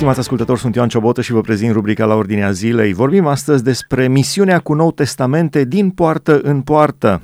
Stimați 0.00 0.20
ascultători, 0.20 0.60
sunt 0.60 0.74
Ioan 0.74 0.88
Ciobotă 0.88 1.20
și 1.20 1.32
vă 1.32 1.40
prezint 1.40 1.72
rubrica 1.72 2.04
la 2.04 2.14
ordinea 2.14 2.50
zilei. 2.50 2.92
Vorbim 2.92 3.26
astăzi 3.26 3.64
despre 3.64 4.08
misiunea 4.08 4.58
cu 4.58 4.74
Nou 4.74 4.92
Testamente 4.92 5.64
din 5.64 5.90
poartă 5.90 6.40
în 6.42 6.60
poartă. 6.60 7.22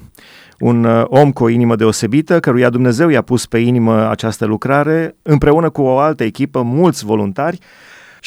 Un 0.59 0.85
uh, 0.85 1.03
om 1.07 1.33
cu 1.33 1.45
o 1.45 1.49
inimă 1.49 1.77
deosebită, 1.77 2.41
căruia 2.41 2.71
Dumnezeu 2.71 3.09
i-a 3.09 3.23
pus 3.23 3.47
pe 3.47 3.59
inimă 3.59 4.09
această 4.11 4.45
lucrare, 4.45 5.17
împreună 5.23 5.71
cu 5.71 5.83
o 5.83 5.99
altă 5.99 6.25
echipă, 6.25 6.63
mulți 6.63 7.05
voluntari, 7.05 7.59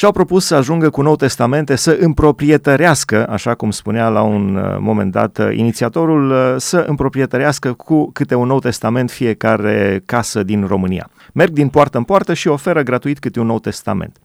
și-au 0.00 0.12
propus 0.12 0.44
să 0.44 0.54
ajungă 0.54 0.90
cu 0.90 1.02
Nou 1.02 1.16
Testamente 1.16 1.76
să 1.76 1.96
împroprietărească, 2.00 3.26
așa 3.28 3.54
cum 3.54 3.70
spunea 3.70 4.08
la 4.08 4.22
un 4.22 4.56
uh, 4.56 4.76
moment 4.78 5.12
dat 5.12 5.38
uh, 5.38 5.56
inițiatorul, 5.56 6.30
uh, 6.30 6.54
să 6.56 6.84
împroprietărească 6.86 7.72
cu 7.72 8.10
câte 8.12 8.34
un 8.34 8.46
Nou 8.46 8.58
Testament 8.58 9.10
fiecare 9.10 10.02
casă 10.04 10.42
din 10.42 10.66
România. 10.66 11.10
Merg 11.32 11.50
din 11.50 11.68
poartă 11.68 11.98
în 11.98 12.04
poartă 12.04 12.34
și 12.34 12.48
oferă 12.48 12.82
gratuit 12.82 13.18
câte 13.18 13.40
un 13.40 13.46
Nou 13.46 13.58
Testament. 13.58 14.16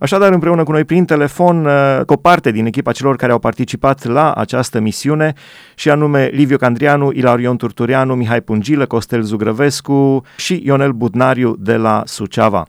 Așadar, 0.00 0.32
împreună 0.32 0.62
cu 0.62 0.72
noi 0.72 0.84
prin 0.84 1.04
telefon, 1.04 1.68
cu 2.06 2.12
o 2.12 2.16
parte 2.16 2.50
din 2.50 2.66
echipa 2.66 2.92
celor 2.92 3.16
care 3.16 3.32
au 3.32 3.38
participat 3.38 4.04
la 4.04 4.32
această 4.32 4.80
misiune, 4.80 5.32
și 5.74 5.90
anume 5.90 6.30
Liviu 6.32 6.56
Candrianu, 6.56 7.10
Ilarion 7.12 7.56
Turtureanu, 7.56 8.14
Mihai 8.14 8.40
Pungilă, 8.40 8.86
Costel 8.86 9.22
Zugrăvescu 9.22 10.24
și 10.36 10.62
Ionel 10.64 10.92
Budnariu 10.92 11.56
de 11.58 11.76
la 11.76 12.02
Suceava 12.04 12.66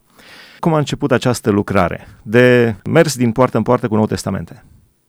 cum 0.64 0.74
a 0.74 0.84
început 0.86 1.12
această 1.12 1.50
lucrare 1.52 2.08
de 2.36 2.76
mers 2.98 3.18
din 3.18 3.32
poartă 3.32 3.58
în 3.58 3.64
poartă 3.64 3.88
cu 3.88 3.96
Nou 3.96 4.06
Testamente? 4.06 4.64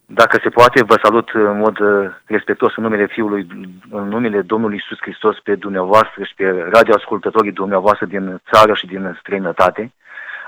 Dacă 0.07 0.39
se 0.43 0.49
poate, 0.49 0.85
vă 0.85 0.97
salut 1.03 1.29
în 1.33 1.59
mod 1.59 1.79
uh, 1.79 2.11
respectuos 2.25 2.73
în 2.77 2.83
numele 2.83 3.07
Fiului, 3.07 3.47
în 3.91 4.09
numele 4.09 4.41
Domnului 4.41 4.77
Isus 4.77 4.99
Hristos 5.01 5.37
pe 5.41 5.55
dumneavoastră 5.55 6.23
și 6.25 6.35
pe 6.37 6.47
radioascultătorii 6.73 7.53
dumneavoastră 7.53 8.07
din 8.07 8.43
țară 8.53 8.75
și 8.75 8.87
din 8.87 9.17
străinătate. 9.21 9.93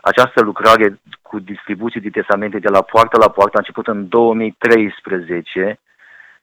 Această 0.02 0.42
lucrare 0.42 1.00
cu 1.22 1.38
distribuție 1.38 2.00
de 2.00 2.10
testamente 2.10 2.58
de 2.58 2.68
la 2.68 2.82
poartă 2.82 3.16
la 3.18 3.30
poartă 3.30 3.56
a 3.56 3.62
început 3.64 3.86
în 3.86 4.08
2013, 4.08 5.78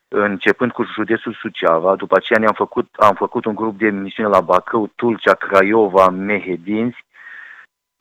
începând 0.08 0.72
cu 0.72 0.84
județul 0.95 1.34
Suceava. 1.41 1.95
După 1.95 2.16
aceea 2.17 2.39
ne-am 2.39 2.58
făcut, 2.64 2.88
am 2.95 3.16
făcut 3.16 3.45
un 3.45 3.56
grup 3.56 3.78
de 3.78 3.89
misiune 3.89 4.30
la 4.30 4.41
Bacău, 4.41 4.91
Tulcea, 4.95 5.34
Craiova, 5.34 6.08
Mehedinți 6.09 7.06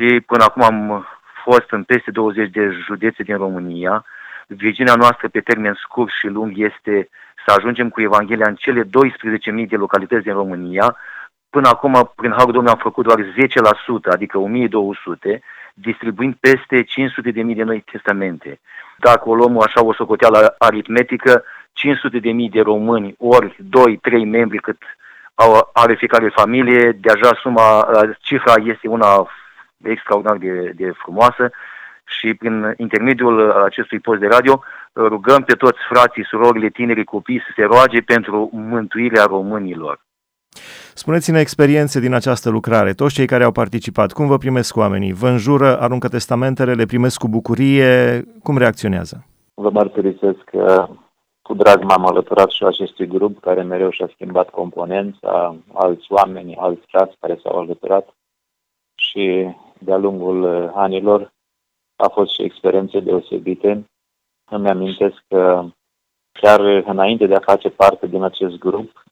și 0.03 0.21
până 0.21 0.45
acum 0.45 0.63
am 0.63 1.07
fost 1.45 1.71
în 1.71 1.83
peste 1.83 2.11
20 2.11 2.51
de 2.51 2.71
județe 2.87 3.23
din 3.23 3.37
România. 3.37 4.05
Viziunea 4.47 4.95
noastră 4.95 5.29
pe 5.29 5.41
termen 5.41 5.75
scurt 5.75 6.13
și 6.13 6.27
lung 6.27 6.53
este 6.59 7.09
să 7.47 7.55
ajungem 7.57 7.89
cu 7.89 8.01
Evanghelia 8.01 8.49
în 8.49 8.55
cele 8.55 8.83
12.000 8.83 8.89
de 9.69 9.77
localități 9.77 10.23
din 10.23 10.33
România. 10.33 10.97
Până 11.51 11.69
acum, 11.69 12.13
prin 12.17 12.31
Harul 12.31 12.53
Domnului, 12.53 12.77
am 12.77 12.83
făcut 12.83 13.05
doar 13.05 13.19
10%, 13.21 14.13
adică 14.13 14.39
1.200, 15.35 15.39
distribuind 15.75 16.35
peste 16.41 16.85
500.000 16.85 17.33
de 17.33 17.63
noi 17.63 17.85
testamente. 17.93 18.61
Dacă 18.99 19.29
o 19.29 19.35
luăm 19.35 19.61
așa 19.61 19.85
o 19.85 19.93
socoteală 19.93 20.55
aritmetică, 20.59 21.45
500.000 22.15 22.51
de 22.51 22.61
români, 22.61 23.15
ori 23.19 23.57
2-3 23.57 23.59
membri 24.25 24.59
cât 24.59 24.79
au, 25.35 25.71
are 25.73 25.95
fiecare 25.95 26.29
familie, 26.29 26.93
deja 26.93 27.31
suma, 27.43 27.89
cifra 28.21 28.55
este 28.65 28.89
una 28.89 29.27
extraordinar 29.83 30.37
de, 30.37 30.73
de 30.77 30.91
frumoasă 31.03 31.51
și 32.05 32.35
prin 32.35 32.75
intermediul 32.77 33.53
acestui 33.53 33.99
post 33.99 34.21
de 34.21 34.27
radio 34.27 34.63
rugăm 34.95 35.43
pe 35.43 35.55
toți 35.55 35.79
frații, 35.89 36.25
surorile, 36.25 36.69
tinerii 36.69 37.05
copii 37.05 37.41
să 37.41 37.53
se 37.57 37.63
roage 37.63 38.01
pentru 38.01 38.51
mântuirea 38.53 39.25
românilor. 39.25 40.01
Spuneți-ne 40.95 41.41
experiențe 41.41 42.01
din 42.01 42.15
această 42.15 42.51
lucrare, 42.51 42.93
toți 42.93 43.15
cei 43.15 43.27
care 43.27 43.45
au 43.45 43.53
participat, 43.53 44.13
cum 44.13 44.27
vă 44.27 44.39
primesc 44.39 44.77
oamenii? 44.77 45.13
Vă 45.13 45.29
înjură, 45.29 45.81
aruncă 45.81 46.09
testamentele, 46.09 46.73
le 46.73 46.85
primesc 46.87 47.19
cu 47.19 47.29
bucurie, 47.29 48.23
cum 48.43 48.59
reacționează? 48.59 49.27
Vă 49.55 49.71
mărturisesc 49.71 50.39
că 50.45 50.89
cu 51.43 51.55
drag 51.55 51.83
m-am 51.83 52.07
alăturat 52.07 52.51
și 52.51 52.65
acestui 52.65 53.07
grup 53.07 53.41
care 53.41 53.63
mereu 53.63 53.91
și-a 53.91 54.11
schimbat 54.15 54.49
componența, 54.51 55.57
alți 55.73 56.07
oameni, 56.09 56.57
alți 56.57 56.83
frați 56.89 57.17
care 57.21 57.39
s-au 57.43 57.59
alăturat 57.59 58.09
și 58.95 59.55
de-a 59.85 59.97
lungul 59.97 60.43
uh, 60.43 60.71
anilor 60.75 61.33
a 61.97 62.09
fost 62.09 62.33
și 62.33 62.43
experiențe 62.43 63.01
deosebite. 63.01 63.85
Îmi 64.51 64.69
amintesc 64.69 65.25
că 65.29 65.65
chiar 66.33 66.61
înainte 66.61 67.27
de 67.27 67.35
a 67.35 67.41
face 67.41 67.71
parte 67.71 68.07
din 68.07 68.23
acest 68.23 68.59
grup, 68.59 69.03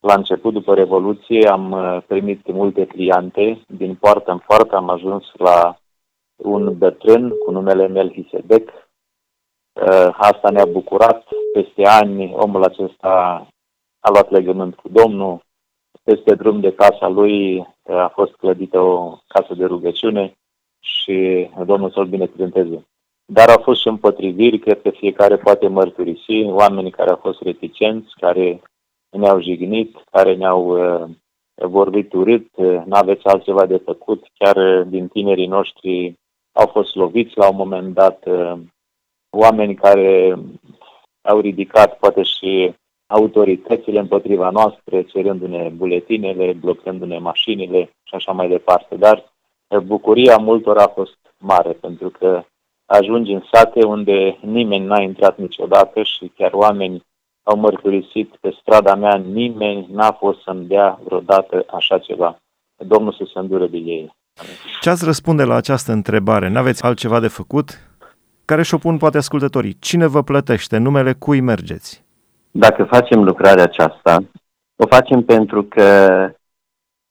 la 0.00 0.14
început, 0.14 0.52
după 0.52 0.74
Revoluție, 0.74 1.48
am 1.48 1.70
uh, 1.70 2.02
primit 2.06 2.52
multe 2.52 2.86
cliente. 2.86 3.64
Din 3.68 3.94
poartă 3.94 4.30
în 4.30 4.38
poartă 4.38 4.76
am 4.76 4.88
ajuns 4.88 5.24
la 5.34 5.76
un 6.36 6.78
bătrân 6.78 7.28
cu 7.44 7.50
numele 7.50 7.86
Melchisedec. 7.86 8.68
Uh, 8.68 10.08
asta 10.12 10.50
ne-a 10.50 10.64
bucurat. 10.64 11.24
Peste 11.52 11.86
ani, 11.86 12.32
omul 12.34 12.64
acesta 12.64 13.46
a 14.00 14.10
luat 14.10 14.30
legământ 14.30 14.74
cu 14.74 14.88
Domnul, 14.88 15.40
peste 16.02 16.34
drum 16.34 16.60
de 16.60 16.72
casa 16.72 17.08
lui 17.08 17.56
uh, 17.56 17.96
a 17.96 18.12
fost 18.14 18.32
clădită 18.32 18.80
o 18.80 19.18
casă 19.26 19.54
de 19.54 19.64
rugăciune 19.64 20.36
și 20.80 21.48
Domnul 21.64 21.90
să-l 21.90 22.06
binecuvânteze. 22.06 22.86
Dar 23.32 23.48
au 23.48 23.62
fost 23.62 23.80
și 23.80 23.88
împotriviri, 23.88 24.58
cred 24.58 24.82
că 24.82 24.90
fiecare 24.90 25.36
poate 25.36 25.68
mărturisi, 25.68 26.42
oameni 26.44 26.90
care 26.90 27.10
au 27.10 27.16
fost 27.16 27.40
reticenți, 27.42 28.14
care 28.20 28.62
ne-au 29.10 29.40
jignit, 29.40 29.96
care 30.10 30.34
ne-au 30.34 30.66
uh, 30.66 31.08
vorbit 31.54 32.12
urât, 32.12 32.46
uh, 32.54 32.82
n-aveți 32.84 33.26
altceva 33.26 33.66
de 33.66 33.76
făcut, 33.76 34.26
chiar 34.38 34.56
uh, 34.56 34.86
din 34.86 35.08
tinerii 35.08 35.46
noștri 35.46 36.14
au 36.52 36.66
fost 36.66 36.94
loviți 36.94 37.38
la 37.38 37.48
un 37.48 37.56
moment 37.56 37.94
dat, 37.94 38.26
uh, 38.26 38.58
oameni 39.30 39.74
care 39.74 40.38
au 41.22 41.40
ridicat 41.40 41.98
poate 41.98 42.22
și 42.22 42.74
autoritățile 43.06 43.98
împotriva 43.98 44.50
noastră, 44.50 45.02
cerându-ne 45.02 45.68
buletinele, 45.76 46.52
blocându-ne 46.52 47.18
mașinile 47.18 47.90
și 48.02 48.14
așa 48.14 48.32
mai 48.32 48.48
departe. 48.48 48.94
Dar 48.96 49.32
eh, 49.68 49.78
bucuria 49.78 50.36
multor 50.36 50.78
a 50.78 50.92
fost 50.94 51.18
mare, 51.38 51.72
pentru 51.72 52.10
că 52.10 52.44
ajungi 52.86 53.32
în 53.32 53.42
sate 53.52 53.84
unde 53.84 54.38
nimeni 54.40 54.84
n-a 54.84 55.00
intrat 55.02 55.38
niciodată 55.38 56.02
și 56.02 56.32
chiar 56.36 56.52
oameni 56.52 57.04
au 57.42 57.56
mărturisit 57.56 58.36
pe 58.40 58.56
strada 58.60 58.94
mea, 58.94 59.14
nimeni 59.14 59.86
n-a 59.90 60.12
fost 60.12 60.42
să-mi 60.42 60.66
dea 60.66 61.00
vreodată 61.04 61.64
așa 61.70 61.98
ceva. 61.98 62.38
Domnul 62.76 63.12
să 63.12 63.28
se 63.32 63.38
îndure 63.38 63.66
de 63.66 63.76
ei. 63.76 64.14
Ce 64.80 64.90
ați 64.90 65.04
răspunde 65.04 65.44
la 65.44 65.54
această 65.54 65.92
întrebare? 65.92 66.48
N-aveți 66.48 66.84
altceva 66.84 67.20
de 67.20 67.28
făcut? 67.28 67.80
Care 68.44 68.62
și-o 68.62 68.78
pun 68.78 68.96
poate 68.96 69.16
ascultătorii. 69.16 69.76
Cine 69.78 70.06
vă 70.06 70.22
plătește? 70.22 70.76
Numele 70.78 71.12
cui 71.12 71.40
mergeți? 71.40 72.05
Dacă 72.58 72.84
facem 72.84 73.24
lucrarea 73.24 73.62
aceasta, 73.62 74.18
o 74.76 74.86
facem 74.86 75.22
pentru 75.22 75.64
că 75.64 75.86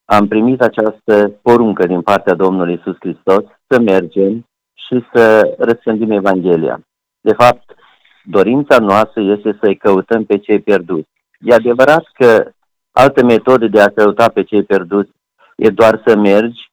am 0.06 0.28
primit 0.28 0.62
această 0.62 1.40
poruncă 1.42 1.86
din 1.86 2.02
partea 2.02 2.34
Domnului 2.34 2.74
Isus 2.74 2.96
Hristos 3.00 3.44
să 3.68 3.80
mergem 3.80 4.46
și 4.74 5.06
să 5.14 5.56
răspândim 5.58 6.12
Evanghelia. 6.12 6.80
De 7.22 7.34
fapt, 7.34 7.76
dorința 8.24 8.78
noastră 8.80 9.22
este 9.22 9.58
să-i 9.62 9.78
căutăm 9.78 10.26
pe 10.26 10.38
cei 10.38 10.60
pierduți. 10.60 11.10
E 11.40 11.54
adevărat 11.54 12.04
că 12.14 12.52
alte 12.92 13.24
metode 13.24 13.68
de 13.68 13.82
a 13.82 13.90
căuta 13.90 14.30
pe 14.30 14.44
cei 14.44 14.64
pierduți 14.64 15.12
e 15.56 15.70
doar 15.70 16.02
să 16.06 16.16
mergi 16.18 16.72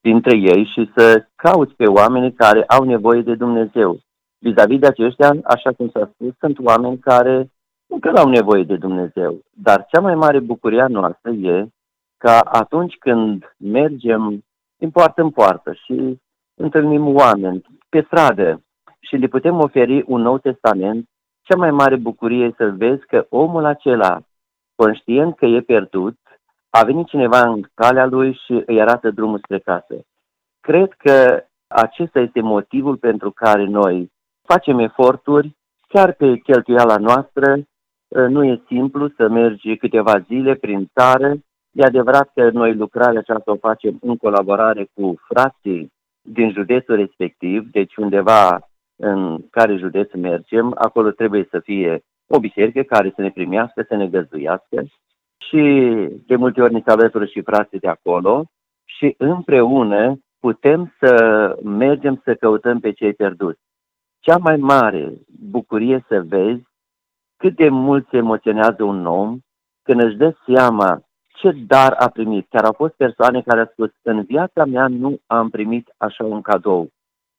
printre 0.00 0.36
ei 0.36 0.70
și 0.74 0.90
să 0.96 1.24
cauți 1.34 1.74
pe 1.74 1.86
oamenii 1.86 2.32
care 2.32 2.64
au 2.66 2.84
nevoie 2.84 3.20
de 3.20 3.34
Dumnezeu. 3.34 3.98
Vis-a-vis 4.38 4.78
de 4.78 4.86
aceștia, 4.86 5.34
așa 5.44 5.72
cum 5.72 5.90
s-a 5.92 6.10
spus, 6.14 6.34
sunt 6.38 6.58
oameni 6.58 6.98
care 6.98 7.50
încă 7.86 8.10
nu 8.10 8.16
au 8.16 8.28
nevoie 8.28 8.62
de 8.62 8.76
Dumnezeu. 8.76 9.40
Dar 9.50 9.86
cea 9.86 10.00
mai 10.00 10.14
mare 10.14 10.38
bucurie 10.38 10.80
a 10.80 10.86
noastră 10.88 11.30
e 11.30 11.66
ca 12.16 12.40
atunci 12.40 12.96
când 12.98 13.54
mergem 13.56 14.44
din 14.76 14.90
poartă 14.90 15.22
în 15.22 15.30
poartă 15.30 15.72
și 15.72 16.20
întâlnim 16.54 17.14
oameni 17.14 17.64
pe 17.88 18.02
stradă 18.06 18.62
și 19.00 19.16
le 19.16 19.26
putem 19.26 19.58
oferi 19.58 20.04
un 20.06 20.20
nou 20.20 20.38
testament, 20.38 21.08
cea 21.42 21.56
mai 21.56 21.70
mare 21.70 21.96
bucurie 21.96 22.44
e 22.44 22.54
să 22.56 22.74
vezi 22.76 23.06
că 23.06 23.26
omul 23.28 23.64
acela, 23.64 24.20
conștient 24.74 25.36
că 25.36 25.46
e 25.46 25.60
pierdut, 25.60 26.18
a 26.70 26.84
venit 26.84 27.06
cineva 27.06 27.40
în 27.40 27.62
calea 27.74 28.06
lui 28.06 28.40
și 28.44 28.62
îi 28.66 28.80
arată 28.80 29.10
drumul 29.10 29.38
spre 29.38 29.58
casă. 29.58 29.94
Cred 30.60 30.92
că 30.92 31.44
acesta 31.66 32.20
este 32.20 32.40
motivul 32.40 32.96
pentru 32.96 33.30
care 33.30 33.64
noi 33.64 34.12
facem 34.42 34.78
eforturi, 34.78 35.56
chiar 35.88 36.12
pe 36.12 36.36
cheltuiala 36.36 36.96
noastră, 36.96 37.52
Ă, 37.52 37.62
nu 38.08 38.44
e 38.44 38.62
simplu 38.66 39.08
să 39.08 39.28
mergi 39.28 39.76
câteva 39.76 40.18
zile 40.18 40.54
prin 40.54 40.90
țară. 40.92 41.34
E 41.72 41.84
adevărat 41.84 42.30
că 42.34 42.50
noi 42.50 42.74
lucrarea 42.74 43.18
aceasta 43.18 43.52
o 43.52 43.56
facem 43.56 43.98
în 44.00 44.16
colaborare 44.16 44.88
cu 44.94 45.14
frații 45.28 45.92
din 46.22 46.52
județul 46.52 46.96
respectiv, 46.96 47.70
deci 47.70 47.96
undeva 47.96 48.68
în 48.96 49.40
care 49.50 49.76
județ 49.76 50.12
mergem, 50.12 50.74
acolo 50.78 51.10
trebuie 51.10 51.46
să 51.50 51.58
fie 51.58 52.00
o 52.28 52.38
biserică 52.38 52.82
care 52.82 53.12
să 53.14 53.20
ne 53.20 53.30
primească, 53.30 53.84
să 53.88 53.94
ne 53.94 54.06
găzduiască 54.06 54.84
și 55.36 55.60
de 56.26 56.36
multe 56.36 56.62
ori 56.62 56.74
ni 56.74 56.82
se 56.84 56.90
alătură 56.90 57.24
și 57.24 57.42
frații 57.42 57.78
de 57.78 57.88
acolo 57.88 58.44
și 58.84 59.14
împreună 59.18 60.18
putem 60.40 60.94
să 60.98 61.12
mergem 61.62 62.20
să 62.24 62.34
căutăm 62.34 62.80
pe 62.80 62.92
cei 62.92 63.14
pierduți. 63.14 63.60
Cea 64.20 64.36
mai 64.36 64.56
mare 64.56 65.12
bucurie 65.50 66.04
să 66.08 66.22
vezi 66.28 66.62
cât 67.36 67.56
de 67.56 67.68
mult 67.68 68.08
se 68.10 68.16
emoționează 68.16 68.82
un 68.82 69.06
om 69.06 69.38
când 69.82 70.02
își 70.02 70.16
dă 70.16 70.34
seama 70.46 71.06
ce 71.36 71.50
dar 71.66 71.92
a 71.98 72.08
primit. 72.08 72.46
Chiar 72.48 72.64
au 72.64 72.72
fost 72.72 72.94
persoane 72.94 73.42
care 73.42 73.60
au 73.60 73.68
spus, 73.72 73.90
în 74.02 74.22
viața 74.22 74.64
mea 74.64 74.86
nu 74.88 75.18
am 75.26 75.50
primit 75.50 75.94
așa 75.96 76.24
un 76.24 76.40
cadou. 76.40 76.88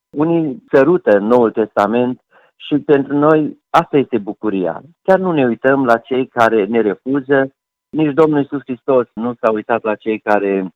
Unii 0.10 0.64
sărută 0.72 1.18
în 1.18 1.26
Noul 1.26 1.52
Testament 1.52 2.22
și 2.56 2.78
pentru 2.78 3.18
noi 3.18 3.60
asta 3.70 3.98
este 3.98 4.18
bucuria. 4.18 4.82
Chiar 5.02 5.20
nu 5.20 5.32
ne 5.32 5.46
uităm 5.46 5.86
la 5.86 5.98
cei 5.98 6.28
care 6.28 6.66
ne 6.66 6.82
refuză, 6.82 7.52
nici 7.90 8.14
Domnul 8.14 8.40
Iisus 8.40 8.62
Hristos 8.62 9.08
nu 9.14 9.34
s-a 9.34 9.52
uitat 9.52 9.84
la 9.84 9.96
cei 9.96 10.20
care 10.20 10.74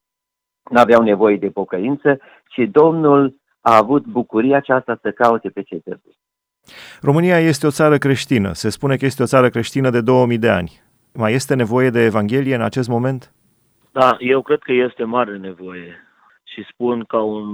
nu 0.70 0.80
aveau 0.80 1.02
nevoie 1.02 1.38
de 1.38 1.50
pocăință, 1.50 2.20
ci 2.48 2.70
Domnul 2.72 3.36
a 3.62 3.78
avut 3.78 4.06
bucuria 4.06 4.58
aceasta 4.58 5.00
să 5.02 5.12
caute 5.12 5.50
pe 5.50 5.62
cei 5.62 5.80
pierduți. 5.80 6.21
România 7.02 7.40
este 7.40 7.66
o 7.68 7.72
țară 7.72 7.98
creștină. 7.98 8.54
Se 8.54 8.70
spune 8.70 8.96
că 8.96 9.06
este 9.06 9.24
o 9.24 9.26
țară 9.26 9.50
creștină 9.50 9.90
de 9.90 10.02
2000 10.02 10.38
de 10.38 10.50
ani. 10.50 10.82
Mai 11.14 11.34
este 11.34 11.56
nevoie 11.56 11.90
de 11.90 12.04
Evanghelie 12.04 12.56
în 12.56 12.62
acest 12.62 12.90
moment? 12.90 13.32
Da, 13.92 14.16
eu 14.20 14.42
cred 14.42 14.60
că 14.60 14.72
este 14.72 15.04
mare 15.04 15.38
nevoie. 15.38 16.08
Și 16.44 16.66
spun 16.70 17.04
ca 17.04 17.22
un 17.22 17.48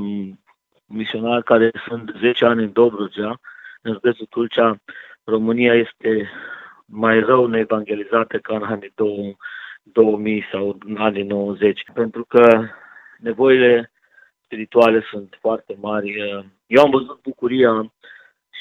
misionar 0.86 1.42
care 1.42 1.72
sunt 1.88 2.12
10 2.20 2.46
ani 2.46 2.64
în 2.64 2.72
Dobrogea, 2.72 3.40
în 3.82 3.94
județul 3.94 4.26
Tulcea, 4.30 4.80
România 5.24 5.74
este 5.74 6.30
mai 6.86 7.20
rău 7.20 7.46
neevangelizată 7.46 8.38
ca 8.38 8.56
în 8.56 8.64
anii 8.64 8.94
2000 9.84 10.46
sau 10.52 10.78
în 10.86 10.98
anii 10.98 11.24
90, 11.24 11.84
pentru 11.94 12.26
că 12.26 12.68
nevoile 13.18 13.92
spirituale 14.44 15.04
sunt 15.12 15.38
foarte 15.40 15.78
mari. 15.82 16.16
Eu 16.66 16.84
am 16.84 16.90
văzut 16.90 17.22
bucuria 17.22 17.92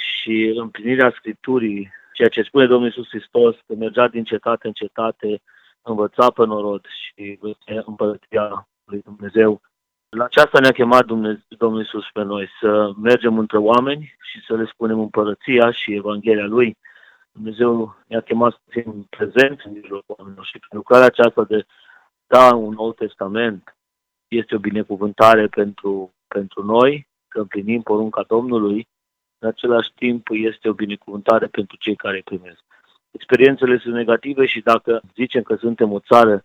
și 0.07 0.53
împlinirea 0.57 1.15
Scripturii, 1.17 1.93
ceea 2.13 2.29
ce 2.29 2.43
spune 2.43 2.67
Domnul 2.67 2.87
Iisus 2.87 3.09
Hristos, 3.09 3.57
că 3.67 3.75
mergea 3.75 4.09
din 4.09 4.25
cetate 4.25 4.67
în 4.67 4.73
cetate, 4.73 5.43
învăța 5.83 6.31
pe 6.31 6.45
norod 6.45 6.87
și 6.87 7.39
împărăția 7.85 8.69
lui 8.85 9.03
Dumnezeu. 9.05 9.61
La 10.09 10.25
aceasta 10.25 10.61
ne-a 10.61 10.73
chemat 10.73 11.05
Dumnezeu, 11.05 11.43
Domnul 11.49 11.81
Iisus 11.81 12.05
pe 12.13 12.23
noi, 12.23 12.49
să 12.61 12.93
mergem 13.03 13.39
între 13.39 13.59
oameni 13.59 14.17
și 14.21 14.45
să 14.47 14.57
le 14.57 14.65
spunem 14.65 15.01
împărăția 15.01 15.71
și 15.71 15.95
Evanghelia 15.95 16.47
Lui. 16.47 16.77
Dumnezeu 17.33 17.97
ne-a 18.07 18.21
chemat 18.21 18.53
să 18.53 18.61
fim 18.81 19.07
prezenți 19.11 19.67
în 19.67 19.73
mijlocul 19.73 20.15
oamenilor 20.19 20.45
și 20.45 20.59
prin 20.59 20.79
lucrarea 20.79 21.07
aceasta 21.07 21.45
de 21.45 21.67
da 22.27 22.55
un 22.55 22.75
nou 22.75 22.93
testament 22.93 23.77
este 24.29 24.55
o 24.55 24.59
binecuvântare 24.59 25.47
pentru, 25.47 26.15
pentru 26.29 26.65
noi, 26.65 27.09
că 27.29 27.41
împlinim 27.41 27.83
porunca 27.83 28.23
Domnului, 28.23 28.89
în 29.39 29.49
același 29.49 29.93
timp 29.95 30.27
este 30.31 30.69
o 30.69 30.73
binecuvântare 30.73 31.47
pentru 31.47 31.77
cei 31.77 31.97
care 31.97 32.23
primesc. 32.25 32.65
Experiențele 33.11 33.79
sunt 33.79 33.95
negative 33.95 34.47
și 34.47 34.61
dacă 34.61 35.01
zicem 35.15 35.43
că 35.43 35.57
suntem 35.57 35.93
o 35.93 36.01
țară 36.01 36.45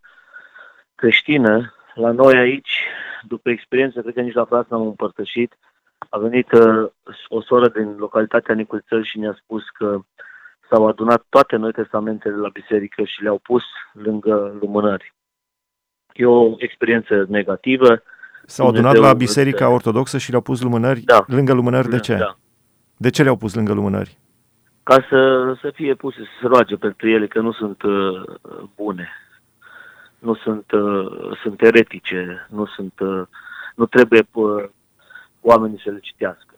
creștină, 0.95 1.73
la 1.93 2.11
noi 2.11 2.37
aici, 2.37 2.83
după 3.27 3.49
experiență, 3.49 4.01
cred 4.01 4.13
că 4.13 4.21
nici 4.21 4.33
la 4.33 4.45
frață 4.45 4.67
n-am 4.69 4.81
împărtășit, 4.81 5.57
a 6.09 6.17
venit 6.17 6.51
uh, 6.51 6.89
o 7.27 7.41
soră 7.41 7.69
din 7.69 7.95
localitatea 7.97 8.55
Niculțăl 8.55 9.03
și 9.03 9.19
ne-a 9.19 9.37
spus 9.43 9.69
că 9.69 9.99
s-au 10.69 10.87
adunat 10.87 11.25
toate 11.29 11.55
noi 11.55 11.71
testamentele 11.71 12.35
la 12.35 12.49
biserică 12.49 13.03
și 13.03 13.21
le-au 13.21 13.37
pus 13.37 13.63
lângă 13.93 14.57
lumânări. 14.59 15.13
E 16.13 16.25
o 16.25 16.53
experiență 16.57 17.25
negativă. 17.27 18.03
S-au 18.45 18.67
adunat 18.67 18.95
la 18.95 19.13
Biserica 19.13 19.69
Ortodoxă 19.69 20.17
și 20.17 20.29
le-au 20.29 20.41
pus 20.41 20.61
lumânări 20.61 20.99
da. 20.99 21.23
lângă 21.27 21.53
lumânări. 21.53 21.89
De 21.89 21.99
ce? 21.99 22.15
Da. 22.15 22.37
De 23.01 23.09
ce 23.09 23.23
le-au 23.23 23.35
pus 23.35 23.53
lângă 23.53 23.73
lumânări? 23.73 24.17
Ca 24.83 25.05
să, 25.09 25.53
să 25.61 25.71
fie 25.73 25.93
puse, 25.93 26.17
să 26.17 26.29
se 26.41 26.47
roage 26.47 26.75
pentru 26.75 27.09
ele, 27.09 27.27
că 27.27 27.39
nu 27.39 27.51
sunt 27.51 27.81
uh, 27.81 28.23
bune. 28.75 29.09
Nu 30.19 30.35
sunt, 30.35 30.71
uh, 30.71 31.37
sunt 31.41 31.61
eretice, 31.61 32.47
nu 32.49 32.65
sunt, 32.65 32.99
uh, 32.99 33.21
nu 33.75 33.85
trebuie 33.85 34.27
uh, 34.31 34.63
oamenii 35.41 35.81
să 35.83 35.89
le 35.89 35.99
citească. 35.99 36.53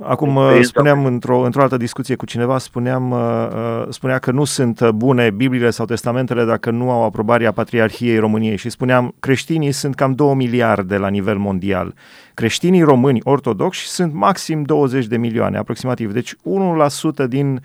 Acum 0.00 0.36
uh, 0.36 0.58
spuneam 0.62 1.04
într-o, 1.04 1.40
într-o 1.40 1.62
altă 1.62 1.76
discuție 1.76 2.14
cu 2.14 2.26
cineva, 2.26 2.58
spuneam, 2.58 3.10
uh, 3.10 3.18
uh, 3.18 3.86
spunea 3.88 4.18
că 4.18 4.30
nu 4.30 4.44
sunt 4.44 4.90
bune 4.90 5.30
Bibliile 5.30 5.70
sau 5.70 5.86
Testamentele 5.86 6.44
dacă 6.44 6.70
nu 6.70 6.90
au 6.90 7.04
aprobarea 7.04 7.52
Patriarhiei 7.52 8.18
României 8.18 8.56
și 8.56 8.70
spuneam 8.70 9.14
creștinii 9.20 9.72
sunt 9.72 9.94
cam 9.94 10.12
2 10.12 10.34
miliarde 10.34 10.96
la 10.96 11.08
nivel 11.08 11.36
mondial. 11.36 11.94
Creștinii 12.34 12.82
români 12.82 13.20
ortodoxi 13.22 13.86
sunt 13.86 14.12
maxim 14.12 14.62
20 14.62 15.06
de 15.06 15.16
milioane, 15.16 15.58
aproximativ. 15.58 16.12
Deci 16.12 16.34
1% 16.34 17.26
din 17.28 17.60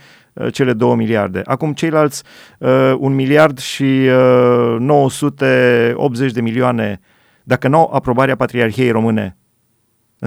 cele 0.52 0.74
2 0.74 0.96
miliarde. 0.96 1.42
Acum 1.46 1.74
ceilalți 1.74 2.24
uh, 2.58 2.94
1 2.98 3.16
miliard 3.16 3.60
și 3.60 3.84
uh, 3.84 4.76
980 4.80 6.32
de 6.32 6.42
milioane, 6.42 7.00
dacă 7.44 7.68
nu 7.68 7.78
au 7.78 7.92
aprobarea 7.94 8.36
Patriarhiei 8.36 8.92
Române, 8.92 9.38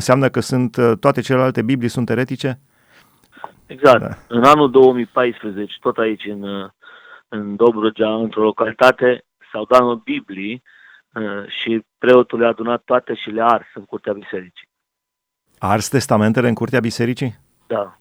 Înseamnă 0.00 0.28
că 0.28 0.40
sunt 0.40 0.76
uh, 0.76 0.93
toate 1.00 1.20
celelalte 1.20 1.62
Biblii 1.62 1.88
sunt 1.88 2.10
eretice? 2.10 2.60
Exact. 3.66 4.00
Da. 4.00 4.08
În 4.28 4.44
anul 4.44 4.70
2014, 4.70 5.76
tot 5.81 5.96
aici 5.96 6.25
în, 6.25 6.43
uh, 6.43 6.70
în 7.28 7.56
Dobrogea, 7.56 8.14
într-o 8.14 8.43
localitate, 8.43 9.25
s-au 9.52 9.64
dat 9.64 10.02
Biblii 10.02 10.62
uh, 11.12 11.22
și 11.60 11.84
preotul 11.98 12.38
le-a 12.38 12.48
adunat 12.48 12.82
toate 12.84 13.14
și 13.14 13.31
le-a 13.31 13.46
ars 13.46 13.66
în 13.75 13.84
curtea 13.84 14.12
bisericii. 14.12 14.69
A 15.58 15.70
ars 15.70 15.88
testamentele 15.88 16.49
în 16.49 16.54
curtea 16.54 16.81
bisericii? 16.81 17.38
Da, 17.66 17.99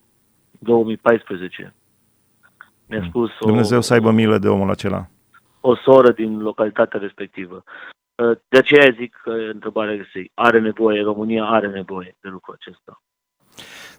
2014. 0.60 1.74
Mi-a 2.86 3.00
hmm. 3.00 3.08
spus 3.08 3.30
Dumnezeu 3.40 3.78
o, 3.78 3.82
să 3.82 3.94
aibă 3.94 4.12
milă 4.12 4.38
de 4.38 4.48
omul 4.48 4.70
acela. 4.70 5.08
O 5.62 5.76
soră 5.76 6.12
din 6.12 6.42
localitatea 6.42 7.00
respectivă. 7.00 7.64
Uh, 8.16 8.38
de 8.48 8.58
aceea 8.58 8.96
zic 8.98 9.20
că 9.24 9.32
întrebarea 9.32 9.94
este, 9.94 10.32
are 10.34 10.60
nevoie, 10.60 11.02
România 11.02 11.44
are 11.44 11.68
nevoie 11.68 12.16
de 12.22 12.30
lucrul 12.30 12.58
acesta. 12.60 13.02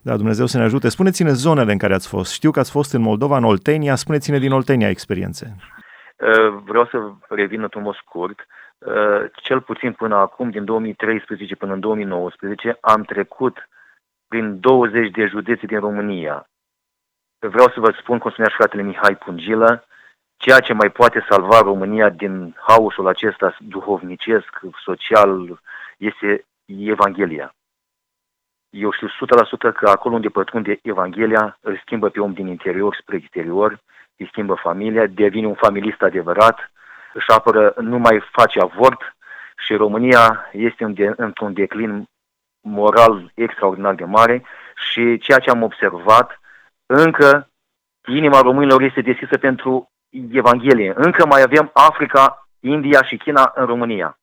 Da, 0.02 0.16
Dumnezeu 0.16 0.46
să 0.46 0.58
ne 0.58 0.64
ajute. 0.64 0.88
Spuneți-ne 0.88 1.32
zonele 1.32 1.72
în 1.72 1.78
care 1.78 1.94
ați 1.94 2.08
fost. 2.08 2.32
Știu 2.32 2.50
că 2.50 2.58
ați 2.58 2.70
fost 2.70 2.92
în 2.92 3.02
Moldova, 3.02 3.36
în 3.36 3.44
Oltenia. 3.44 3.94
Spuneți-ne 3.94 4.38
din 4.38 4.52
Oltenia 4.52 4.88
experiențe. 4.88 5.56
Uh, 6.16 6.62
vreau 6.64 6.86
să 6.86 7.12
revin 7.28 7.62
într-un 7.62 7.92
scurt. 7.92 8.46
Uh, 8.78 9.30
cel 9.42 9.60
puțin 9.60 9.92
până 9.92 10.14
acum, 10.14 10.50
din 10.50 10.64
2013 10.64 11.56
până 11.56 11.72
în 11.72 11.80
2019, 11.80 12.78
am 12.80 13.02
trecut 13.02 13.68
prin 14.28 14.60
20 14.60 15.10
de 15.10 15.26
județe 15.26 15.66
din 15.66 15.80
România. 15.80 16.48
Vreau 17.38 17.68
să 17.68 17.80
vă 17.80 17.94
spun, 18.00 18.18
cum 18.18 18.30
spunea 18.30 18.50
și 18.50 18.56
fratele 18.56 18.82
Mihai 18.82 19.16
Pungilă, 19.16 19.86
ceea 20.36 20.60
ce 20.60 20.72
mai 20.72 20.90
poate 20.90 21.26
salva 21.28 21.60
România 21.60 22.08
din 22.08 22.56
haosul 22.60 23.06
acesta 23.06 23.56
duhovnicesc, 23.60 24.60
social, 24.84 25.60
este 25.96 26.44
Evanghelia. 26.64 27.54
Eu 28.70 28.90
știu 28.92 29.08
100% 29.08 29.10
că 29.74 29.88
acolo 29.88 30.14
unde 30.14 30.28
pătrunde 30.28 30.78
Evanghelia 30.82 31.58
îl 31.60 31.80
schimbă 31.82 32.08
pe 32.08 32.20
om 32.20 32.32
din 32.32 32.46
interior 32.46 32.96
spre 33.00 33.16
exterior, 33.16 33.80
îi 34.16 34.26
schimbă 34.26 34.54
familia, 34.54 35.06
devine 35.06 35.46
un 35.46 35.54
familist 35.54 36.02
adevărat, 36.02 36.70
își 37.12 37.30
apără, 37.30 37.74
nu 37.80 37.98
mai 37.98 38.22
face 38.32 38.60
avort 38.60 39.16
și 39.56 39.74
România 39.74 40.48
este 40.52 40.84
într-un 41.16 41.52
declin 41.52 42.08
moral 42.60 43.32
extraordinar 43.34 43.94
de 43.94 44.04
mare 44.04 44.44
și 44.76 45.18
ceea 45.18 45.38
ce 45.38 45.50
am 45.50 45.62
observat, 45.62 46.40
încă 46.86 47.48
inima 48.06 48.40
românilor 48.40 48.82
este 48.82 49.00
deschisă 49.00 49.38
pentru 49.38 49.90
Evanghelie. 50.10 50.92
Încă 50.96 51.26
mai 51.26 51.42
avem 51.42 51.70
Africa, 51.72 52.48
India 52.60 53.02
și 53.02 53.16
China 53.16 53.52
în 53.54 53.66
România. 53.66 54.18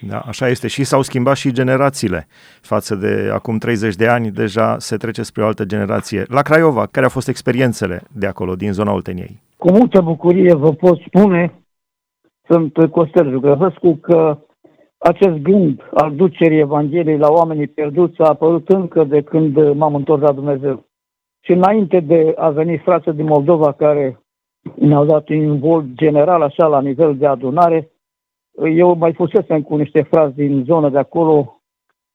Da, 0.00 0.18
așa 0.18 0.48
este. 0.48 0.68
Și 0.68 0.84
s-au 0.84 1.02
schimbat 1.02 1.36
și 1.36 1.52
generațiile. 1.52 2.26
Față 2.60 2.94
de 2.94 3.30
acum 3.32 3.58
30 3.58 3.94
de 3.94 4.08
ani, 4.08 4.30
deja 4.30 4.78
se 4.78 4.96
trece 4.96 5.22
spre 5.22 5.42
o 5.42 5.46
altă 5.46 5.64
generație. 5.64 6.24
La 6.28 6.42
Craiova, 6.42 6.86
care 6.86 7.04
au 7.04 7.10
fost 7.10 7.28
experiențele 7.28 8.02
de 8.12 8.26
acolo, 8.26 8.54
din 8.54 8.72
zona 8.72 8.92
Olteniei? 8.92 9.42
Cu 9.56 9.70
multă 9.70 10.00
bucurie 10.00 10.54
vă 10.54 10.72
pot 10.72 10.98
spune, 11.06 11.62
sunt 12.46 12.90
Costel 12.90 13.30
Jugăvăscu, 13.30 13.96
că 13.96 14.38
acest 14.98 15.36
gând 15.36 15.82
al 15.94 16.14
ducerii 16.14 16.58
Evangheliei 16.58 17.18
la 17.18 17.28
oamenii 17.28 17.66
pierduți 17.66 18.20
a 18.20 18.28
apărut 18.28 18.68
încă 18.68 19.04
de 19.04 19.22
când 19.22 19.72
m-am 19.72 19.94
întors 19.94 20.22
la 20.22 20.32
Dumnezeu. 20.32 20.86
Și 21.40 21.52
înainte 21.52 22.00
de 22.00 22.34
a 22.36 22.50
veni 22.50 22.78
frață 22.78 23.10
din 23.10 23.24
Moldova 23.24 23.72
care 23.72 24.20
ne-au 24.74 25.04
dat 25.04 25.28
un 25.28 25.58
vol 25.58 25.84
general 25.94 26.42
așa 26.42 26.66
la 26.66 26.80
nivel 26.80 27.16
de 27.16 27.26
adunare. 27.26 27.90
Eu 28.76 28.94
mai 28.94 29.12
fusesem 29.12 29.62
cu 29.62 29.76
niște 29.76 30.02
frați 30.02 30.34
din 30.34 30.64
zonă 30.64 30.88
de 30.88 30.98
acolo 30.98 31.60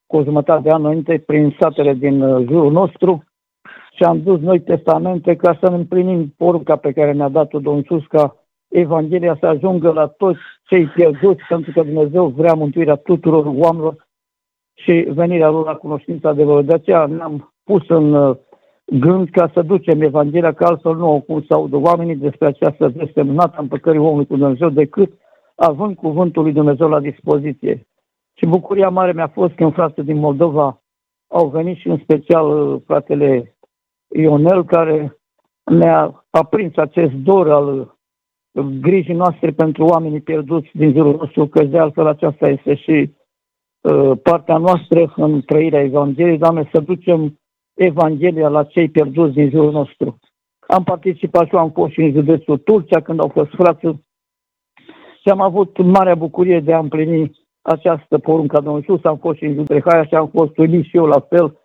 cu 0.08 0.18
o 0.18 0.24
jumătate 0.24 0.62
de 0.62 0.70
an 0.70 0.84
înainte 0.84 1.24
prin 1.26 1.56
satele 1.60 1.94
din 1.94 2.22
uh, 2.22 2.46
jurul 2.48 2.72
nostru 2.72 3.24
și 3.96 4.04
am 4.04 4.22
dus 4.22 4.40
noi 4.40 4.62
testamente 4.62 5.36
ca 5.36 5.58
să 5.62 5.66
împlinim 5.66 6.34
porunca 6.38 6.76
pe 6.76 6.92
care 6.92 7.12
ne-a 7.12 7.30
dat-o 7.30 7.60
Domnul 7.60 7.86
Iisus 7.90 8.08
ca 8.08 8.36
Evanghelia 8.68 9.38
să 9.40 9.46
ajungă 9.46 9.92
la 9.92 10.08
toți 10.08 10.40
cei 10.66 10.86
pierduți, 10.86 11.44
pentru 11.48 11.72
că 11.72 11.82
Dumnezeu 11.82 12.28
vrea 12.28 12.54
mântuirea 12.54 12.96
tuturor 12.96 13.46
oamenilor 13.46 14.08
și 14.74 15.08
venirea 15.10 15.50
lor 15.50 15.66
la 15.66 15.76
cunoștința 15.76 16.30
adevărului. 16.30 16.66
De 16.66 16.74
aceea 16.74 17.06
ne-am 17.06 17.54
pus 17.64 17.84
în 17.88 18.14
uh, 18.14 18.38
gând 19.00 19.30
ca 19.30 19.52
să 19.54 19.62
ducem 19.62 20.02
Evanghelia, 20.02 20.54
că 20.54 20.66
altfel 20.66 20.96
nu 20.96 21.10
au 21.10 21.22
cum 21.22 21.42
să 21.42 21.54
audă 21.54 21.76
oamenii 21.76 22.16
despre 22.16 22.48
această 22.48 22.88
veste 22.88 23.24
minunată 23.24 23.56
împăcării 23.62 24.00
omului 24.00 24.26
cu 24.26 24.36
Dumnezeu 24.36 24.70
decât 24.70 25.12
având 25.56 25.96
cuvântul 25.96 26.44
lui 26.44 26.52
Dumnezeu 26.52 26.90
la 26.90 27.00
dispoziție. 27.00 27.88
Și 28.34 28.46
bucuria 28.46 28.90
mare 28.90 29.14
mi-a 29.14 29.28
fost 29.28 29.54
când 29.54 29.74
frate 29.74 30.02
din 30.02 30.18
Moldova 30.18 30.82
au 31.28 31.48
venit 31.48 31.78
și 31.78 31.88
în 31.88 31.98
special 31.98 32.74
uh, 32.74 32.82
fratele 32.86 33.56
Ionel, 34.08 34.66
care 34.66 35.18
ne-a 35.64 36.26
aprins 36.30 36.76
acest 36.76 37.12
dor 37.12 37.52
al 37.52 37.80
uh, 37.80 38.66
grijii 38.82 39.14
noastre 39.14 39.52
pentru 39.52 39.84
oamenii 39.86 40.22
pierduți 40.22 40.70
din 40.74 40.94
jurul 40.94 41.16
nostru, 41.20 41.48
că 41.48 41.64
de 41.64 41.78
altfel 41.78 42.08
aceasta 42.08 42.48
este 42.50 42.76
și 42.76 43.14
uh, 43.82 44.12
partea 44.24 44.58
noastră 44.58 45.14
în 45.16 45.42
trăirea 45.42 45.82
Evangheliei, 45.82 46.38
Doamne, 46.38 46.70
să 46.72 46.80
ducem 46.80 47.40
Evanghelia 47.74 48.48
la 48.48 48.64
cei 48.64 48.90
pierduți 48.90 49.34
din 49.34 49.50
jurul 49.50 49.72
nostru. 49.72 50.20
Am 50.68 50.84
participat 50.84 51.48
și 51.48 51.54
eu, 51.54 51.60
am 51.60 51.72
fost 51.72 51.92
și 51.92 52.02
în 52.02 52.12
județul 52.12 52.58
Turcia 52.58 53.02
când 53.02 53.20
au 53.20 53.28
fost 53.28 53.50
frații 53.50 54.06
și 55.22 55.30
am 55.30 55.42
avut 55.42 55.78
marea 55.78 56.16
bucurie 56.16 56.60
de 56.60 56.74
a 56.74 56.80
împlini 56.80 57.32
această 57.62 58.18
poruncă 58.18 58.58
a 58.58 58.62
Domnului 58.62 58.86
Iisus. 58.88 59.06
Am 59.06 59.18
fost 59.18 59.38
și 59.38 59.46
în 59.46 59.54
Judrehaia 59.54 60.06
și 60.06 60.16
am 60.16 60.28
fost 60.28 60.58
uimit 60.58 60.86
și 60.86 60.98
eu 60.98 61.06
la 61.06 61.20
fel, 61.20 61.60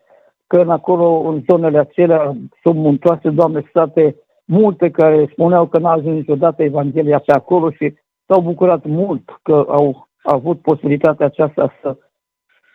că 0.46 0.60
în 0.60 0.70
acolo, 0.70 1.28
în 1.28 1.42
zonele 1.48 1.78
acelea, 1.78 2.36
sunt 2.62 2.76
muntoase, 2.76 3.30
Doamne, 3.30 3.64
state 3.68 4.16
multe 4.44 4.90
care 4.90 5.28
spuneau 5.32 5.66
că 5.66 5.78
n-a 5.78 5.90
ajuns 5.90 6.14
niciodată 6.14 6.62
Evanghelia 6.62 7.18
pe 7.18 7.32
acolo 7.32 7.70
și 7.70 7.94
s-au 8.26 8.40
bucurat 8.40 8.84
mult 8.84 9.38
că 9.42 9.64
au 9.68 10.08
avut 10.22 10.60
posibilitatea 10.60 11.26
aceasta 11.26 11.74
să 11.82 11.96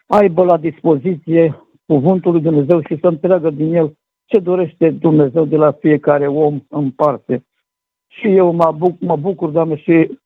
aibă 0.07 0.43
la 0.43 0.57
dispoziție 0.57 1.63
cuvântul 1.85 2.31
lui 2.31 2.41
Dumnezeu 2.41 2.81
și 2.81 2.97
să 3.01 3.07
întreagă 3.07 3.49
din 3.49 3.73
el 3.73 3.93
ce 4.25 4.39
dorește 4.39 4.89
Dumnezeu 4.89 5.45
de 5.45 5.55
la 5.55 5.71
fiecare 5.71 6.27
om 6.27 6.61
în 6.69 6.91
parte. 6.91 7.45
Și 8.07 8.27
eu 8.27 8.51
mă, 8.51 8.73
buc, 8.77 8.99
mă 8.99 9.15
bucur, 9.15 9.49
Doamne, 9.49 9.75
și 9.75 10.19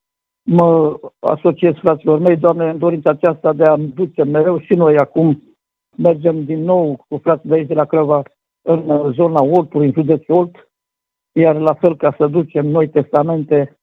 mă 0.43 0.99
asociez 1.19 1.73
fraților 1.73 2.19
mei, 2.19 2.37
Doamne, 2.37 2.69
în 2.69 2.77
dorința 2.77 3.09
aceasta 3.09 3.53
de 3.53 3.63
a 3.63 3.77
duce 3.77 4.23
mereu 4.23 4.59
și 4.59 4.73
noi 4.73 4.97
acum. 4.97 5.43
Mergem 5.97 6.43
din 6.43 6.63
nou 6.63 7.05
cu 7.07 7.17
frații 7.17 7.49
de 7.49 7.55
aici 7.55 7.67
de 7.67 7.73
la 7.73 7.85
Crăva 7.85 8.21
în 8.61 9.11
zona 9.11 9.43
Oltului, 9.43 9.85
în 9.85 9.93
județul 9.93 10.35
Olt, 10.35 10.69
iar 11.31 11.55
la 11.55 11.73
fel 11.73 11.95
ca 11.95 12.15
să 12.17 12.27
ducem 12.27 12.65
noi 12.65 12.89
testamente, 12.89 13.77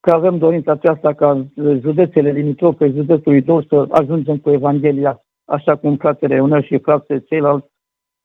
că 0.00 0.10
avem 0.10 0.38
dorința 0.38 0.72
aceasta 0.72 1.12
ca 1.12 1.46
județele 1.80 2.30
limitrofe, 2.30 2.88
județul 2.88 3.34
Idol, 3.36 3.64
să 3.68 3.86
ajungem 3.90 4.38
cu 4.38 4.50
Evanghelia, 4.50 5.23
așa 5.44 5.76
cum 5.76 5.96
fratele 5.96 6.34
Ionel 6.34 6.62
și 6.62 6.78
fratele 6.78 7.18
ceilalți 7.18 7.66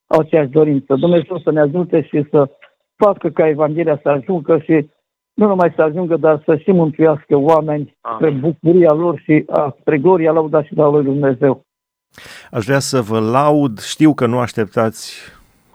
au 0.07 0.19
aceeași 0.19 0.49
dorință. 0.49 0.95
Dumnezeu 0.95 1.39
să 1.39 1.51
ne 1.51 1.59
ajute 1.59 2.01
și 2.01 2.27
să 2.31 2.49
facă 2.95 3.29
ca 3.29 3.47
Evanghelia 3.47 3.99
să 4.03 4.09
ajungă 4.09 4.59
și 4.59 4.89
nu 5.33 5.47
numai 5.47 5.73
să 5.75 5.81
ajungă, 5.81 6.17
dar 6.17 6.41
să 6.45 6.55
și 6.57 6.71
mântuiască 6.71 7.35
oameni 7.35 7.97
spre 8.15 8.29
bucuria 8.29 8.91
lor 8.91 9.19
și 9.19 9.43
a, 9.47 9.75
spre 9.79 9.97
gloria, 9.97 10.31
lauda 10.31 10.63
și 10.63 10.75
la 10.75 10.89
lui 10.89 11.03
Dumnezeu. 11.03 11.65
Aș 12.51 12.65
vrea 12.65 12.79
să 12.79 13.01
vă 13.01 13.19
laud, 13.19 13.79
știu 13.79 14.13
că 14.13 14.25
nu 14.25 14.39
așteptați 14.39 15.19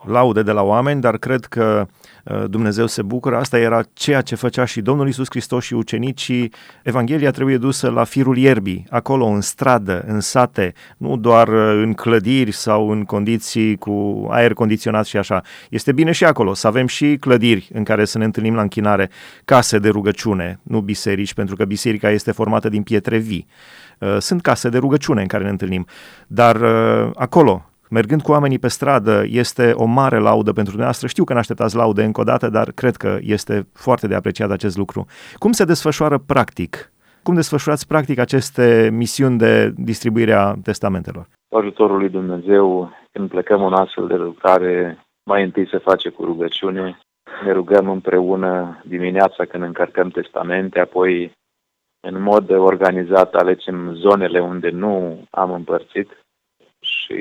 laude 0.07 0.43
de 0.43 0.51
la 0.51 0.63
oameni, 0.63 1.01
dar 1.01 1.17
cred 1.17 1.45
că 1.45 1.87
uh, 2.25 2.45
Dumnezeu 2.49 2.87
se 2.87 3.03
bucură. 3.03 3.37
Asta 3.37 3.59
era 3.59 3.83
ceea 3.93 4.21
ce 4.21 4.35
făcea 4.35 4.65
și 4.65 4.81
Domnul 4.81 5.09
Isus 5.09 5.27
Hristos 5.29 5.65
și 5.65 5.75
ucenicii. 5.75 6.53
Evanghelia 6.83 7.31
trebuie 7.31 7.57
dusă 7.57 7.91
la 7.91 8.05
firul 8.05 8.37
ierbii, 8.37 8.87
acolo, 8.91 9.27
în 9.27 9.41
stradă, 9.41 10.05
în 10.07 10.21
sate, 10.21 10.73
nu 10.97 11.17
doar 11.17 11.49
uh, 11.49 11.83
în 11.83 11.93
clădiri 11.93 12.51
sau 12.51 12.91
în 12.91 13.05
condiții 13.05 13.77
cu 13.77 14.27
aer 14.31 14.53
condiționat 14.53 15.07
și 15.07 15.17
așa. 15.17 15.43
Este 15.71 15.93
bine 15.93 16.13
și 16.13 16.25
acolo 16.25 16.55
să 16.55 16.67
avem 16.67 16.87
și 16.87 17.17
clădiri 17.21 17.69
în 17.73 17.85
care 17.85 18.05
să 18.05 18.19
ne 18.19 18.25
întâlnim 18.25 18.55
la 18.55 18.63
închinare, 18.63 19.11
case 19.45 19.79
de 19.79 19.89
rugăciune, 19.89 20.59
nu 20.63 20.81
biserici, 20.81 21.35
pentru 21.35 21.57
că 21.57 21.65
biserica 21.65 22.11
este 22.11 22.33
formată 22.33 22.69
din 22.69 22.83
pietre 22.83 23.17
vii. 23.17 23.47
Uh, 23.99 24.17
sunt 24.19 24.43
case 24.43 24.69
de 24.69 24.79
rugăciune 24.79 25.21
în 25.21 25.27
care 25.27 25.45
ne 25.45 25.51
întâlnim, 25.51 25.87
dar 26.27 26.63
acolo, 27.15 27.69
mergând 27.97 28.23
cu 28.23 28.33
oamenii 28.33 28.65
pe 28.65 28.69
stradă 28.69 29.25
este 29.27 29.73
o 29.75 29.85
mare 29.85 30.19
laudă 30.19 30.53
pentru 30.53 30.73
dumneavoastră. 30.77 31.07
Știu 31.09 31.25
că 31.25 31.33
nu 31.33 31.39
așteptați 31.39 31.77
laude 31.77 32.03
încă 32.05 32.21
o 32.21 32.25
dată, 32.33 32.49
dar 32.49 32.69
cred 32.81 32.97
că 32.97 33.19
este 33.21 33.67
foarte 33.73 34.07
de 34.07 34.15
apreciat 34.15 34.51
acest 34.51 34.77
lucru. 34.77 35.07
Cum 35.35 35.53
se 35.53 35.65
desfășoară 35.65 36.19
practic? 36.19 36.93
Cum 37.23 37.35
desfășurați 37.35 37.87
practic 37.87 38.19
aceste 38.19 38.89
misiuni 38.93 39.39
de 39.39 39.73
distribuire 39.77 40.33
a 40.33 40.55
testamentelor? 40.63 41.27
Cu 41.49 41.57
ajutorul 41.59 41.99
lui 41.99 42.09
Dumnezeu, 42.09 42.91
când 43.13 43.29
plecăm 43.29 43.65
în 43.65 43.73
astfel 43.73 44.07
de 44.07 44.15
lucrare, 44.15 44.99
mai 45.31 45.43
întâi 45.43 45.69
se 45.69 45.79
face 45.79 46.09
cu 46.09 46.25
rugăciune, 46.25 46.99
ne 47.45 47.53
rugăm 47.53 47.89
împreună 47.89 48.83
dimineața 48.85 49.45
când 49.45 49.63
încărcăm 49.63 50.09
testamente, 50.09 50.81
apoi 50.81 51.33
în 52.01 52.23
mod 52.23 52.51
organizat 52.51 53.35
alegem 53.35 53.95
zonele 53.95 54.41
unde 54.41 54.71
nu 54.71 55.19
am 55.31 55.53
împărțit 55.53 56.09
și 56.81 57.17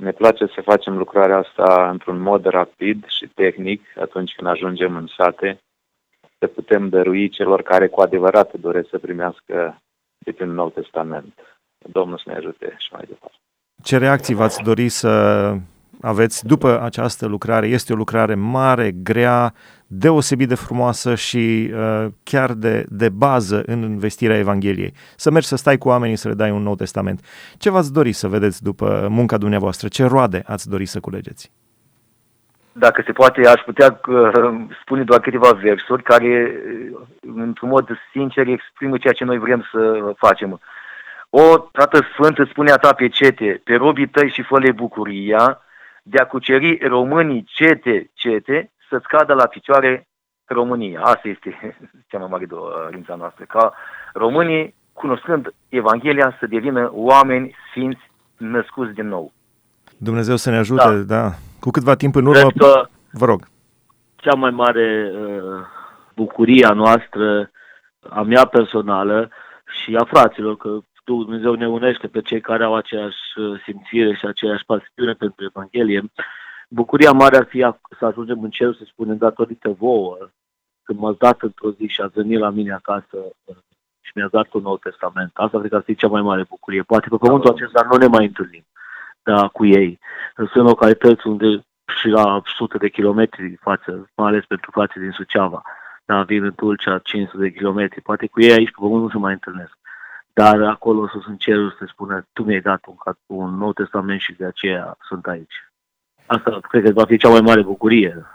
ne 0.00 0.12
place 0.12 0.46
să 0.46 0.60
facem 0.64 0.96
lucrarea 0.96 1.36
asta 1.36 1.88
într-un 1.90 2.18
mod 2.18 2.44
rapid 2.44 3.04
și 3.08 3.26
tehnic 3.26 3.82
atunci 4.00 4.32
când 4.36 4.48
ajungem 4.48 4.96
în 4.96 5.06
sate, 5.16 5.60
să 6.38 6.46
putem 6.46 6.88
dărui 6.88 7.28
celor 7.28 7.62
care 7.62 7.88
cu 7.88 8.00
adevărat 8.00 8.52
doresc 8.52 8.88
să 8.88 8.98
primească 8.98 9.82
de 10.18 10.32
prin 10.32 10.50
Nou 10.52 10.70
Testament. 10.70 11.34
Domnul 11.78 12.18
să 12.18 12.24
ne 12.26 12.36
ajute 12.36 12.74
și 12.78 12.88
mai 12.92 13.04
departe. 13.08 13.36
Ce 13.82 13.98
reacții 13.98 14.34
v-ați 14.34 14.62
dori 14.62 14.88
să 14.88 15.08
aveți 16.00 16.46
după 16.46 16.80
această 16.82 17.26
lucrare? 17.26 17.66
Este 17.66 17.92
o 17.92 17.96
lucrare 17.96 18.34
mare, 18.34 18.90
grea, 18.90 19.54
deosebit 19.86 20.48
de 20.48 20.54
frumoasă 20.54 21.14
și 21.14 21.70
uh, 21.74 22.06
chiar 22.22 22.52
de, 22.52 22.84
de 22.88 23.08
bază 23.08 23.62
în 23.66 23.98
vestirea 23.98 24.38
Evangheliei. 24.38 24.94
Să 25.16 25.30
mergi 25.30 25.48
să 25.48 25.56
stai 25.56 25.78
cu 25.78 25.88
oamenii 25.88 26.16
să 26.16 26.28
le 26.28 26.34
dai 26.34 26.50
un 26.50 26.62
nou 26.62 26.74
testament. 26.74 27.20
Ce 27.58 27.70
v-ați 27.70 27.92
dori 27.92 28.12
să 28.12 28.28
vedeți 28.28 28.62
după 28.62 29.06
munca 29.10 29.36
dumneavoastră? 29.36 29.88
Ce 29.88 30.04
roade 30.04 30.42
ați 30.46 30.68
dori 30.68 30.86
să 30.86 31.00
culegeți? 31.00 31.52
Dacă 32.72 33.02
se 33.06 33.12
poate, 33.12 33.46
aș 33.46 33.60
putea 33.60 34.00
uh, 34.08 34.54
spune 34.82 35.02
doar 35.02 35.20
câteva 35.20 35.50
versuri 35.50 36.02
care, 36.02 36.52
uh, 36.92 37.00
într-un 37.36 37.68
mod 37.68 37.88
sincer, 38.12 38.46
exprimă 38.46 38.96
ceea 38.98 39.12
ce 39.12 39.24
noi 39.24 39.38
vrem 39.38 39.68
să 39.72 40.12
facem. 40.16 40.60
O, 41.30 41.58
Tată 41.58 42.06
Sfânt, 42.12 42.38
îți 42.38 42.50
spune 42.50 42.70
a 42.70 42.76
ta 42.76 42.92
pe 42.92 43.08
cete, 43.08 43.60
pe 43.64 43.74
robii 43.74 44.08
tăi 44.08 44.30
și 44.30 44.42
fă 44.42 44.72
bucuria, 44.74 45.60
de 46.02 46.18
a 46.18 46.26
cuceri 46.26 46.78
românii 46.88 47.44
cete, 47.46 48.10
cete, 48.14 48.72
să-ți 48.88 49.08
cadă 49.08 49.34
la 49.34 49.46
picioare 49.46 50.08
România. 50.44 51.00
Asta 51.00 51.28
este 51.28 51.78
cea 52.08 52.18
mai 52.18 52.28
mare 52.30 52.46
dorința 52.46 53.14
noastră, 53.14 53.44
ca 53.44 53.72
românii, 54.12 54.74
cunoscând 54.92 55.54
Evanghelia, 55.68 56.36
să 56.38 56.46
devină 56.46 56.90
oameni 56.92 57.54
sfinți 57.70 58.10
născuți 58.36 58.94
din 58.94 59.08
nou. 59.08 59.32
Dumnezeu 59.96 60.36
să 60.36 60.50
ne 60.50 60.56
ajute, 60.56 61.02
da. 61.02 61.20
da. 61.20 61.30
Cu 61.60 61.70
câtva 61.70 61.94
timp 61.94 62.14
în 62.14 62.26
urmă, 62.26 62.50
că 62.56 62.86
vă 63.12 63.24
rog. 63.24 63.46
Cea 64.16 64.34
mai 64.34 64.50
mare 64.50 65.10
uh, 65.14 65.66
bucurie 66.14 66.66
a 66.66 66.72
noastră, 66.72 67.50
a 68.08 68.22
mea 68.22 68.44
personală 68.44 69.30
și 69.64 69.96
a 69.96 70.04
fraților, 70.04 70.56
că 70.56 70.78
Dumnezeu 71.16 71.54
ne 71.54 71.68
unește 71.68 72.06
pe 72.06 72.20
cei 72.20 72.40
care 72.40 72.64
au 72.64 72.74
aceeași 72.74 73.18
uh, 73.36 73.60
simțire 73.64 74.14
și 74.14 74.26
aceeași 74.26 74.64
pasiune 74.64 75.12
pentru 75.12 75.44
Evanghelie, 75.44 76.02
Bucuria 76.68 77.12
mare 77.12 77.36
ar 77.36 77.44
fi 77.44 77.66
să 77.98 78.04
ajungem 78.04 78.42
în 78.42 78.50
cer, 78.50 78.74
să 78.74 78.82
spunem, 78.86 79.16
datorită 79.16 79.68
vouă, 79.68 80.16
când 80.82 80.98
m-ați 80.98 81.18
dat 81.18 81.42
într-o 81.42 81.70
zi 81.70 81.86
și 81.86 82.00
ați 82.00 82.14
venit 82.14 82.38
la 82.38 82.50
mine 82.50 82.72
acasă 82.72 83.16
uh, 83.44 83.56
și 84.00 84.12
mi-ați 84.14 84.32
dat 84.32 84.52
un 84.52 84.62
nou 84.62 84.76
testament. 84.76 85.30
Asta 85.34 85.58
cred 85.58 85.70
că 85.70 85.76
ar 85.76 85.82
fi 85.82 85.94
cea 85.94 86.08
mai 86.08 86.22
mare 86.22 86.44
bucurie. 86.48 86.82
Poate 86.82 87.08
pe 87.08 87.16
pământul 87.16 87.50
acesta 87.50 87.86
nu 87.90 87.96
ne 87.96 88.06
mai 88.06 88.26
întâlnim 88.26 88.64
da, 89.22 89.48
cu 89.48 89.66
ei. 89.66 89.98
Sunt 90.52 90.66
localități 90.66 91.26
unde 91.26 91.64
și 92.00 92.08
la 92.08 92.42
sute 92.56 92.78
de 92.78 92.88
kilometri 92.88 93.56
față, 93.60 94.10
mai 94.14 94.28
ales 94.28 94.44
pentru 94.44 94.70
frații 94.70 95.00
din 95.00 95.10
Suceava, 95.10 95.62
da, 96.04 96.22
vin 96.22 96.44
în 96.44 96.52
Tulcea 96.54 96.98
500 96.98 97.42
de 97.42 97.50
kilometri, 97.50 98.00
poate 98.00 98.26
cu 98.26 98.40
ei 98.40 98.52
aici 98.52 98.70
pe 98.70 98.76
pământ 98.80 99.02
nu 99.02 99.10
se 99.10 99.18
mai 99.18 99.32
întâlnesc. 99.32 99.78
Dar 100.32 100.62
acolo 100.62 101.08
sus 101.08 101.26
în 101.26 101.36
cerul 101.36 101.76
se 101.78 101.86
spune, 101.86 102.26
tu 102.32 102.42
mi-ai 102.42 102.60
dat 102.60 102.84
un, 102.86 102.96
un 103.26 103.54
nou 103.54 103.72
testament 103.72 104.20
și 104.20 104.32
de 104.32 104.44
aceea 104.44 104.96
sunt 105.08 105.26
aici. 105.26 105.54
Asta 106.26 106.58
cred 106.68 106.82
că 106.82 106.90
va 106.92 107.04
fi 107.04 107.16
cea 107.16 107.28
mai 107.28 107.40
mare 107.40 107.62
bucurie 107.62 108.26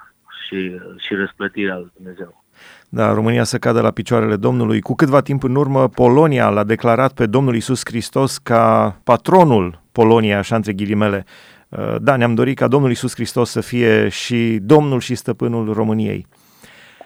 și, 0.47 0.79
și 0.97 1.13
răsplătirea 1.13 1.75
lui 1.75 1.91
Dumnezeu. 1.95 2.43
Da, 2.89 3.13
România 3.13 3.43
să 3.43 3.57
cadă 3.57 3.81
la 3.81 3.91
picioarele 3.91 4.35
Domnului. 4.35 4.81
Cu 4.81 4.95
câtva 4.95 5.21
timp 5.21 5.43
în 5.43 5.55
urmă, 5.55 5.87
Polonia 5.87 6.49
l-a 6.49 6.63
declarat 6.63 7.13
pe 7.13 7.25
Domnul 7.25 7.55
Isus 7.55 7.81
Hristos 7.83 8.37
ca 8.37 8.95
patronul 9.03 9.81
Poloniei, 9.91 10.33
așa 10.33 10.55
între 10.55 10.73
ghilimele. 10.73 11.25
Uh, 11.69 11.95
da, 12.01 12.15
ne-am 12.15 12.35
dorit 12.35 12.57
ca 12.57 12.67
Domnul 12.67 12.91
Isus 12.91 13.13
Hristos 13.13 13.49
să 13.49 13.61
fie 13.61 14.09
și 14.09 14.59
Domnul 14.61 14.99
și 14.99 15.15
Stăpânul 15.15 15.73
României. 15.73 16.27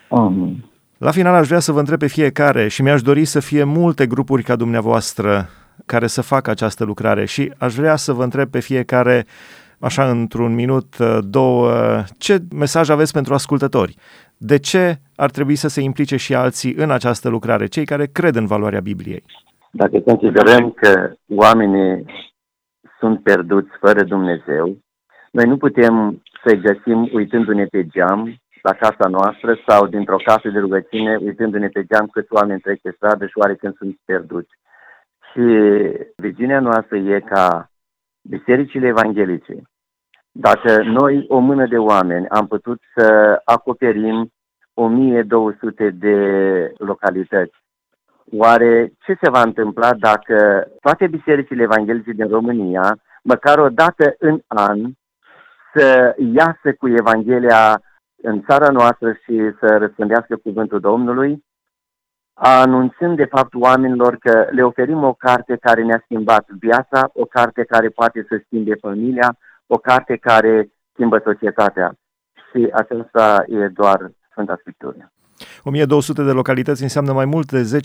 Amin. 0.10 0.69
La 1.00 1.12
final 1.12 1.34
aș 1.34 1.48
vrea 1.48 1.60
să 1.60 1.72
vă 1.72 1.80
întreb 1.80 2.00
pe 2.00 2.08
fiecare 2.08 2.68
și 2.68 2.82
mi-aș 2.82 3.02
dori 3.02 3.26
să 3.26 3.40
fie 3.40 3.64
multe 3.64 4.08
grupuri 4.08 4.44
ca 4.44 4.56
dumneavoastră 4.56 5.50
care 5.86 6.08
să 6.08 6.22
facă 6.22 6.50
această 6.50 6.84
lucrare 6.84 7.26
și 7.26 7.54
aș 7.58 7.74
vrea 7.76 7.96
să 7.96 8.14
vă 8.14 8.24
întreb 8.24 8.50
pe 8.50 8.60
fiecare 8.60 9.26
așa 9.80 10.10
într-un 10.10 10.54
minut, 10.54 10.98
uh, 11.00 11.18
două, 11.30 11.72
ce 12.18 12.38
mesaj 12.56 12.90
aveți 12.90 13.14
pentru 13.14 13.34
ascultători? 13.34 13.96
De 14.38 14.58
ce 14.58 14.96
ar 15.16 15.30
trebui 15.30 15.56
să 15.56 15.68
se 15.68 15.82
implice 15.82 16.16
și 16.16 16.36
alții 16.36 16.74
în 16.74 16.92
această 16.92 17.30
lucrare, 17.30 17.66
cei 17.66 17.86
care 17.86 18.06
cred 18.06 18.36
în 18.36 18.46
valoarea 18.46 18.80
Bibliei? 18.80 19.24
Dacă 19.72 20.00
considerăm 20.00 20.72
că 20.72 21.12
oamenii 21.36 22.06
sunt 23.00 23.24
pierduți 23.24 23.70
fără 23.80 24.04
Dumnezeu, 24.04 24.78
noi 25.32 25.46
nu 25.46 25.58
putem 25.58 26.22
să-i 26.44 26.62
găsim 26.62 27.10
uitându-ne 27.14 27.66
pe 27.66 27.88
geam 27.88 28.40
la 28.62 28.74
casa 28.74 29.08
noastră 29.10 29.58
sau 29.68 29.88
dintr-o 29.88 30.24
casă 30.24 30.50
de 30.50 30.60
rugăciune 30.60 31.16
uitându-ne 31.16 31.68
pe 31.68 31.84
geam 31.84 32.08
câți 32.08 32.34
oameni 32.34 32.60
trec 32.60 32.82
pe 32.82 32.92
stradă 32.96 33.26
și 33.26 33.38
oare 33.38 33.56
când 33.56 33.76
sunt 33.76 33.98
pierduți. 34.06 34.50
Și 35.32 35.44
viziunea 36.16 36.60
noastră 36.60 36.98
e 36.98 37.20
ca 37.20 37.70
bisericile 38.22 38.88
evanghelice, 38.88 39.62
dacă 40.32 40.84
noi, 40.84 41.26
o 41.28 41.40
mână 41.40 41.68
de 41.68 41.78
oameni, 41.78 42.28
am 42.28 42.48
putut 42.48 42.82
să 42.96 43.40
acoperim 43.44 44.32
1200 44.74 45.90
de 45.90 46.16
localități, 46.78 47.56
oare 48.32 48.92
ce 49.00 49.18
se 49.22 49.30
va 49.30 49.42
întâmpla 49.42 49.94
dacă 49.94 50.68
toate 50.82 51.08
bisericile 51.08 51.64
evanghelice 51.64 52.12
din 52.12 52.28
România, 52.28 52.98
măcar 53.24 53.60
o 53.60 53.70
dată 53.70 54.16
în 54.20 54.40
an, 54.48 54.80
să 55.74 56.16
iasă 56.34 56.74
cu 56.78 56.88
Evanghelia 56.88 57.82
în 58.22 58.44
țara 58.48 58.70
noastră 58.70 59.12
și 59.12 59.52
să 59.60 59.78
răspândească 59.78 60.36
cuvântul 60.36 60.80
Domnului, 60.80 61.44
anunțând 62.34 63.16
de 63.16 63.26
fapt 63.26 63.54
oamenilor 63.54 64.18
că 64.20 64.48
le 64.52 64.64
oferim 64.64 65.04
o 65.04 65.14
carte 65.14 65.58
care 65.62 65.84
ne-a 65.84 66.02
schimbat 66.04 66.46
viața, 66.60 67.10
o 67.14 67.26
carte 67.26 67.64
care 67.64 67.90
poate 67.90 68.26
să 68.30 68.42
schimbe 68.46 68.76
familia, 68.76 69.38
o 69.68 69.78
carte 69.78 70.16
care 70.16 70.72
schimbă 70.94 71.22
societatea. 71.24 71.94
Și 72.52 72.70
aceasta 72.74 73.44
e 73.48 73.68
doar 73.68 74.12
Sfânta 74.32 74.56
Scriptură. 74.60 75.12
1200 75.64 76.24
de 76.24 76.32
localități 76.32 76.82
înseamnă 76.82 77.14
mai 77.14 77.26
mult 77.26 77.52
de 77.52 77.80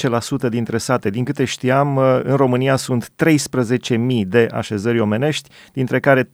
10% 0.46 0.48
dintre 0.48 0.78
sate. 0.78 1.10
Din 1.10 1.24
câte 1.24 1.44
știam, 1.44 1.96
în 2.22 2.36
România 2.36 2.76
sunt 2.76 3.08
13.000 3.08 3.96
de 4.26 4.48
așezări 4.52 5.00
omenești, 5.00 5.50
dintre 5.72 6.00
care 6.00 6.24
3.000 6.24 6.28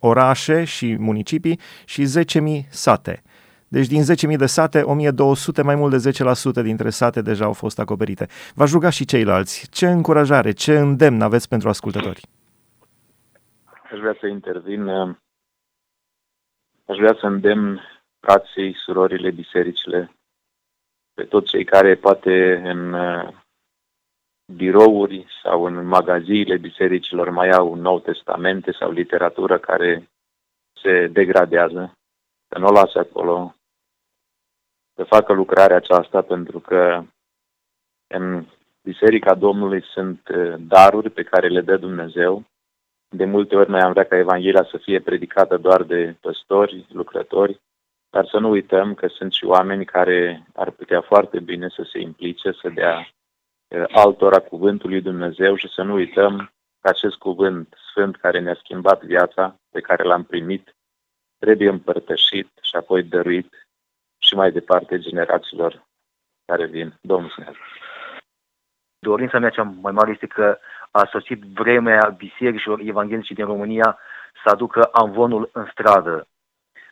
orașe 0.00 0.64
și 0.64 0.96
municipii 0.98 1.60
și 1.84 2.04
10.000 2.04 2.68
sate. 2.68 3.22
Deci 3.68 3.86
din 3.86 4.02
10.000 4.32 4.36
de 4.36 4.46
sate, 4.46 4.80
1.200, 4.80 5.62
mai 5.64 5.74
mult 5.74 6.02
de 6.02 6.10
10% 6.60 6.62
dintre 6.62 6.90
sate 6.90 7.22
deja 7.22 7.44
au 7.44 7.52
fost 7.52 7.78
acoperite. 7.78 8.26
V-aș 8.54 8.72
ruga 8.72 8.90
și 8.90 9.04
ceilalți. 9.04 9.68
Ce 9.70 9.86
încurajare, 9.86 10.52
ce 10.52 10.78
îndemn 10.78 11.20
aveți 11.20 11.48
pentru 11.48 11.68
ascultători? 11.68 12.20
Aș 13.92 13.98
vrea 13.98 14.16
să 14.20 14.26
intervin. 14.26 14.88
Aș 16.88 16.96
vrea 16.96 17.16
să 17.20 17.26
îndemn 17.26 17.80
frații, 18.20 18.74
surorile, 18.84 19.30
bisericile, 19.30 20.10
pe 21.14 21.22
toți 21.22 21.48
cei 21.48 21.64
care 21.64 21.94
poate 21.94 22.62
în 22.64 22.92
uh, 22.92 23.28
birouri 24.54 25.26
sau 25.42 25.64
în 25.64 25.86
magaziile 25.86 26.56
bisericilor 26.56 27.30
mai 27.30 27.50
au 27.50 27.74
Nou 27.74 28.00
Testamente 28.00 28.72
sau 28.72 28.90
literatură 28.90 29.58
care 29.58 30.08
se 30.82 31.06
degradează, 31.06 31.92
să 32.48 32.58
nu 32.58 32.66
o 32.66 32.72
lase 32.72 32.98
acolo, 32.98 33.54
să 34.98 35.04
facă 35.04 35.32
lucrarea 35.32 35.76
aceasta 35.76 36.22
pentru 36.22 36.58
că 36.60 37.02
în 38.06 38.46
Biserica 38.82 39.34
Domnului 39.34 39.82
sunt 39.82 40.28
uh, 40.28 40.54
daruri 40.58 41.10
pe 41.10 41.22
care 41.22 41.48
le 41.48 41.60
dă 41.60 41.76
Dumnezeu. 41.76 42.44
De 43.08 43.24
multe 43.24 43.56
ori 43.56 43.70
noi 43.70 43.80
am 43.80 43.92
vrea 43.92 44.04
ca 44.04 44.16
Evanghelia 44.16 44.66
să 44.70 44.76
fie 44.76 45.00
predicată 45.00 45.56
doar 45.56 45.82
de 45.82 46.16
păstori, 46.20 46.86
lucrători, 46.92 47.60
dar 48.10 48.26
să 48.26 48.38
nu 48.38 48.48
uităm 48.48 48.94
că 48.94 49.06
sunt 49.06 49.32
și 49.32 49.44
oameni 49.44 49.84
care 49.84 50.46
ar 50.54 50.70
putea 50.70 51.00
foarte 51.00 51.40
bine 51.40 51.68
să 51.68 51.86
se 51.92 51.98
implice, 52.00 52.52
să 52.52 52.68
dea 52.68 52.96
uh, 52.98 53.84
altora 53.88 54.38
cuvântul 54.38 54.90
lui 54.90 55.00
Dumnezeu 55.00 55.54
și 55.54 55.68
să 55.68 55.82
nu 55.82 55.94
uităm 55.94 56.52
că 56.80 56.88
acest 56.88 57.16
cuvânt 57.16 57.74
sfânt 57.90 58.16
care 58.16 58.40
ne-a 58.40 58.58
schimbat 58.62 59.02
viața, 59.02 59.56
pe 59.70 59.80
care 59.80 60.02
l-am 60.02 60.24
primit, 60.24 60.76
trebuie 61.38 61.68
împărtășit 61.68 62.48
și 62.62 62.76
apoi 62.76 63.02
dăruit 63.02 63.67
și 64.28 64.34
mai 64.34 64.52
departe 64.52 64.98
generațiilor 64.98 65.86
care 66.44 66.66
vin. 66.66 66.94
Domnul 67.00 67.30
să 67.30 67.40
ne 67.40 67.50
Dorința 68.98 69.38
mea 69.38 69.50
cea 69.50 69.72
mai 69.80 69.92
mare 69.92 70.10
este 70.10 70.26
că 70.26 70.58
a 70.90 71.08
sosit 71.10 71.42
vremea 71.42 72.14
bisericilor 72.16 72.80
evanghelice 72.80 73.34
din 73.34 73.44
România 73.44 73.98
să 74.44 74.50
aducă 74.50 74.88
amvonul 74.92 75.50
în 75.52 75.66
stradă. 75.72 76.26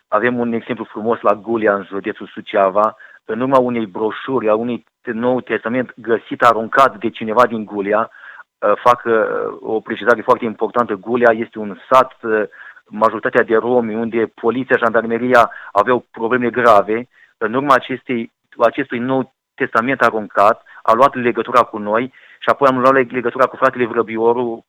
Avem 0.07 0.39
un 0.39 0.53
exemplu 0.53 0.83
frumos 0.83 1.19
la 1.21 1.33
Gulia, 1.35 1.75
în 1.75 1.83
județul 1.83 2.27
Suceava, 2.27 2.95
în 3.25 3.41
urma 3.41 3.57
unei 3.59 3.85
broșuri 3.85 4.49
a 4.49 4.55
unui 4.55 4.85
nou 5.03 5.41
testament 5.41 5.93
găsit 5.95 6.41
aruncat 6.41 6.97
de 6.97 7.09
cineva 7.09 7.45
din 7.45 7.65
Gulia, 7.65 8.09
uh, 8.09 8.73
fac 8.83 9.03
uh, 9.05 9.13
o 9.59 9.79
precizare 9.79 10.21
foarte 10.21 10.45
importantă, 10.45 10.93
Gulia 10.93 11.31
este 11.31 11.59
un 11.59 11.77
sat, 11.89 12.13
uh, 12.21 12.43
majoritatea 12.89 13.43
de 13.43 13.55
romi, 13.55 13.95
unde 13.95 14.31
poliția, 14.41 14.77
jandarmeria 14.77 15.51
aveau 15.71 16.05
probleme 16.11 16.49
grave. 16.49 17.07
În 17.37 17.53
urma 17.53 17.73
acestei, 17.73 18.31
acestui 18.57 18.99
nou 18.99 19.33
testament 19.55 20.01
aruncat, 20.01 20.63
a 20.81 20.93
luat 20.93 21.15
legătura 21.15 21.63
cu 21.63 21.77
noi 21.77 22.13
și 22.39 22.49
apoi 22.49 22.67
am 22.67 22.79
luat 22.79 23.11
legătura 23.11 23.45
cu 23.45 23.55
fratele 23.55 23.85
Vrăbioru 23.85 24.65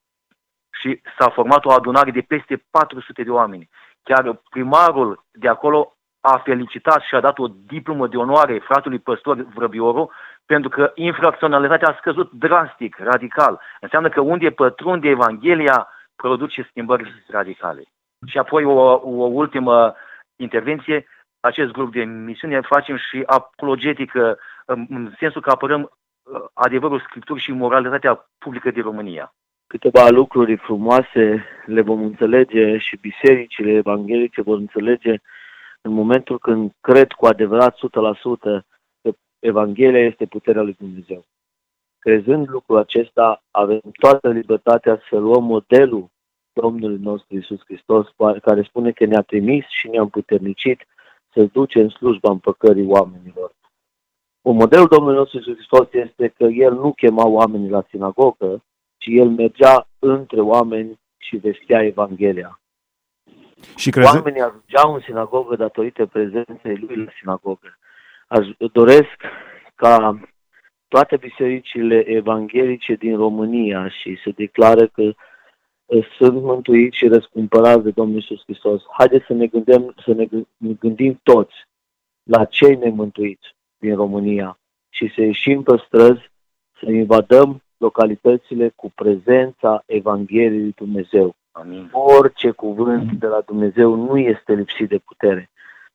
și 0.81 1.01
s-a 1.19 1.29
format 1.29 1.65
o 1.65 1.73
adunare 1.73 2.11
de 2.11 2.21
peste 2.21 2.65
400 2.71 3.23
de 3.23 3.31
oameni. 3.31 3.69
Chiar 4.03 4.41
primarul 4.51 5.25
de 5.33 5.49
acolo 5.49 5.93
a 6.21 6.39
felicitat 6.39 7.03
și 7.03 7.15
a 7.15 7.21
dat 7.21 7.39
o 7.39 7.47
diplomă 7.67 8.07
de 8.07 8.17
onoare 8.17 8.59
fratelui 8.59 8.99
păstor 8.99 9.37
Vrăbioru 9.55 10.11
pentru 10.47 10.69
că 10.69 10.93
infracționalitatea 10.95 11.89
a 11.89 11.97
scăzut 11.99 12.31
drastic, 12.33 12.97
radical. 12.99 13.61
Înseamnă 13.81 14.09
că 14.09 14.21
unde 14.21 14.51
pătrunde 14.51 15.09
Evanghelia, 15.09 15.89
produce 16.17 16.67
schimbări 16.71 17.25
radicale. 17.29 17.83
Și 18.27 18.39
apoi 18.39 18.65
o, 18.65 18.79
o 18.93 19.27
ultimă 19.43 19.95
intervenție, 20.37 21.07
acest 21.41 21.71
grup 21.73 21.93
de 21.93 22.05
misiune 22.05 22.61
facem 22.61 22.97
și 22.97 23.23
apologetică 23.27 24.39
în 24.67 25.13
sensul 25.19 25.41
că 25.41 25.51
apărăm 25.51 25.83
uh, 25.83 26.41
adevărul 26.53 27.01
Scripturii 27.01 27.43
și 27.43 27.53
moralitatea 27.53 28.29
publică 28.39 28.71
din 28.71 28.83
România 28.83 29.33
câteva 29.69 30.09
lucruri 30.09 30.57
frumoase 30.57 31.45
le 31.67 31.81
vom 31.81 32.03
înțelege 32.03 32.79
și 32.79 32.99
bisericile 33.01 33.71
evanghelice 33.71 34.43
vor 34.43 34.57
înțelege 34.59 35.15
în 35.81 35.93
momentul 35.93 36.39
când 36.39 36.73
cred 36.81 37.13
cu 37.13 37.27
adevărat 37.27 37.77
100% 37.77 37.79
că 39.03 39.11
Evanghelia 39.39 40.05
este 40.05 40.27
puterea 40.27 40.63
lui 40.63 40.77
Dumnezeu. 40.79 41.25
Crezând 41.99 42.49
lucrul 42.49 42.77
acesta, 42.77 43.43
avem 43.51 43.81
toată 43.99 44.31
libertatea 44.31 45.03
să 45.09 45.17
luăm 45.17 45.45
modelul 45.45 46.09
Domnului 46.53 46.99
nostru 47.01 47.37
Isus 47.37 47.61
Hristos, 47.65 48.07
care 48.43 48.63
spune 48.63 48.91
că 48.91 49.05
ne-a 49.05 49.23
trimis 49.23 49.65
și 49.69 49.89
ne-a 49.89 50.01
împuternicit 50.01 50.87
să 51.39 51.49
duce 51.53 51.81
în 51.81 51.89
slujba 51.89 52.31
împăcării 52.31 52.87
oamenilor. 52.87 53.53
Un 54.41 54.57
model 54.57 54.87
Domnului 54.87 55.17
nostru 55.17 55.39
Isus 55.39 55.55
Hristos 55.55 55.89
este 55.93 56.29
că 56.29 56.45
El 56.45 56.75
nu 56.75 56.93
chema 56.93 57.27
oamenii 57.27 57.71
la 57.71 57.85
sinagogă, 57.89 58.65
ci 58.97 59.07
el 59.07 59.29
mergea 59.29 59.89
între 59.99 60.41
oameni 60.41 60.99
și 61.17 61.37
vestea 61.37 61.85
Evanghelia. 61.85 62.61
Și 63.77 63.91
crezi... 63.91 64.15
Oamenii 64.15 64.41
ajungeau 64.41 64.95
în 64.95 65.01
sinagogă 65.01 65.57
datorită 65.57 66.07
prezenței 66.07 66.77
lui 66.77 66.97
la 66.97 67.11
sinagogă. 67.21 67.79
Aș, 68.27 68.47
doresc 68.73 69.17
ca 69.75 70.21
toate 70.89 71.17
bisericile 71.17 71.99
evanghelice 72.07 72.95
din 72.95 73.17
România 73.17 73.89
și 73.89 74.19
se 74.25 74.31
declară 74.31 74.87
că 74.87 75.03
uh, 75.03 75.15
sunt 76.19 76.43
mântuiți 76.43 76.97
și 76.97 77.09
răscumpărați 77.09 77.83
de 77.83 77.91
Domnul 77.91 78.15
Iisus 78.15 78.43
Hristos. 78.43 78.83
Haideți 78.91 79.25
să 79.27 79.33
ne 79.33 79.47
gândim, 79.47 79.95
să 80.05 80.13
ne 80.13 80.29
gândim 80.81 81.21
toți 81.23 81.55
la 82.23 82.45
cei 82.45 82.77
nemântuiți 82.77 83.57
din 83.79 83.95
România 83.95 84.59
și 84.89 85.13
să 85.15 85.21
ieșim 85.21 85.63
pe 85.63 85.83
străzi, 85.87 86.31
să 86.81 86.91
invadăm 86.91 87.63
localitățile 87.77 88.73
cu 88.77 88.93
prezența 88.95 89.83
Evangheliei 89.87 90.61
lui 90.61 90.75
Dumnezeu. 90.77 91.35
Amin. 91.53 91.89
Orice 91.93 92.51
cuvânt 92.51 93.13
de 93.13 93.27
la 93.27 93.41
Dumnezeu 93.47 93.95
nu 93.95 94.19
este 94.19 94.53
lipsit 94.55 94.89
de 94.89 94.99
putere. 94.99 95.51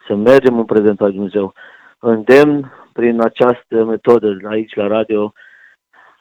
Să 0.07 0.15
mergem 0.15 0.57
în 0.57 0.65
prezența 0.65 1.05
lui 1.05 1.13
Dumnezeu. 1.13 1.53
Îndemn 1.99 2.71
prin 2.93 3.21
această 3.21 3.83
metodă 3.83 4.37
aici 4.43 4.75
la 4.75 4.87
radio 4.87 5.33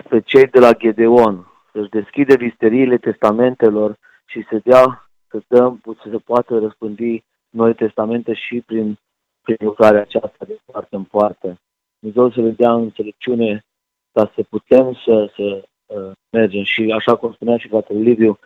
pe 0.08 0.20
cei 0.20 0.46
de 0.46 0.58
la 0.58 0.72
Gedeon 0.72 1.51
să-și 1.72 1.88
deschide 1.88 2.34
listeriile 2.34 2.98
testamentelor 2.98 3.98
și 4.26 4.44
să 4.50 4.60
dea, 4.64 5.10
să 5.28 5.42
dăm, 5.46 5.80
să 5.84 6.08
se 6.10 6.18
poată 6.18 6.58
răspândi 6.58 7.24
noi 7.50 7.74
testamente 7.74 8.34
și 8.34 8.60
prin, 8.60 8.98
prin 9.42 9.56
lucrarea 9.58 10.00
aceasta 10.00 10.44
de 10.44 10.58
parte 10.72 10.96
în 10.96 11.04
parte. 11.04 11.60
Dumnezeu 11.98 12.30
să 12.30 12.40
le 12.40 12.50
dea 12.50 12.72
înțelepciune 12.72 13.64
ca 14.12 14.32
să 14.34 14.42
putem 14.42 14.94
să, 15.04 15.32
să 15.36 15.64
uh, 15.86 16.12
mergem. 16.30 16.62
Și 16.62 16.92
așa 16.96 17.16
cum 17.16 17.32
spunea 17.32 17.56
și 17.56 17.68
fratele 17.68 17.98
Liviu, 17.98 18.38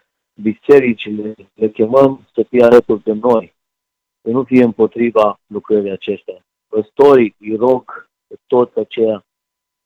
bisericile 0.42 1.34
le 1.54 1.68
chemăm 1.68 2.26
să 2.34 2.42
fie 2.42 2.62
alături 2.62 3.02
de 3.02 3.12
noi, 3.12 3.54
să 4.22 4.30
nu 4.30 4.44
fie 4.44 4.64
împotriva 4.64 5.38
lucrării 5.46 5.90
acestea. 5.90 6.44
Păstorii 6.68 7.34
îi 7.38 7.56
rog 7.56 8.08
pe 8.26 8.36
toți 8.46 8.78
aceia 8.78 9.24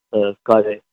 uh, 0.09 0.35
care 0.41 0.83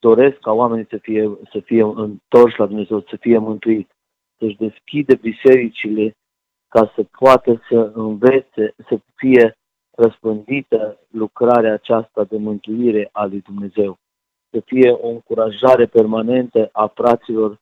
doresc 0.00 0.38
ca 0.38 0.52
oamenii 0.52 0.86
să 0.88 0.96
fie, 0.96 1.38
să 1.52 1.60
fie 1.60 1.82
întorși 1.82 2.58
la 2.58 2.66
Dumnezeu, 2.66 3.00
să 3.00 3.16
fie 3.20 3.38
mântuiți, 3.38 3.90
să-și 4.38 4.56
deschide 4.56 5.14
bisericile 5.14 6.16
ca 6.68 6.92
să 6.94 7.02
poată 7.18 7.62
să 7.68 7.92
învețe, 7.94 8.74
să 8.88 9.00
fie 9.14 9.58
răspândită 9.90 10.98
lucrarea 11.10 11.72
aceasta 11.72 12.24
de 12.24 12.36
mântuire 12.36 13.08
a 13.12 13.24
lui 13.24 13.40
Dumnezeu. 13.40 13.98
Să 14.50 14.62
fie 14.64 14.90
o 14.90 15.08
încurajare 15.08 15.86
permanentă 15.86 16.68
a 16.72 16.86
fraților 16.86 17.58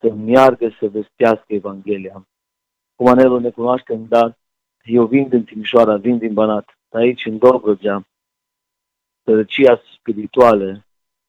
să 0.00 0.12
meargă 0.12 0.76
să 0.78 0.88
vestească 0.88 1.44
Evanghelia. 1.46 2.26
Cum 2.94 3.06
anelul 3.06 3.40
ne 3.40 3.50
cunoaștem, 3.50 4.06
dar 4.08 4.36
eu 4.82 5.06
vin 5.06 5.28
din 5.28 5.44
Timișoara, 5.44 5.96
vin 5.96 6.18
din 6.18 6.32
Banat, 6.32 6.78
aici 6.88 7.24
în 7.24 7.38
Dobrogea, 7.38 8.06
sărăcia 9.24 9.80
spirituală 9.98 10.84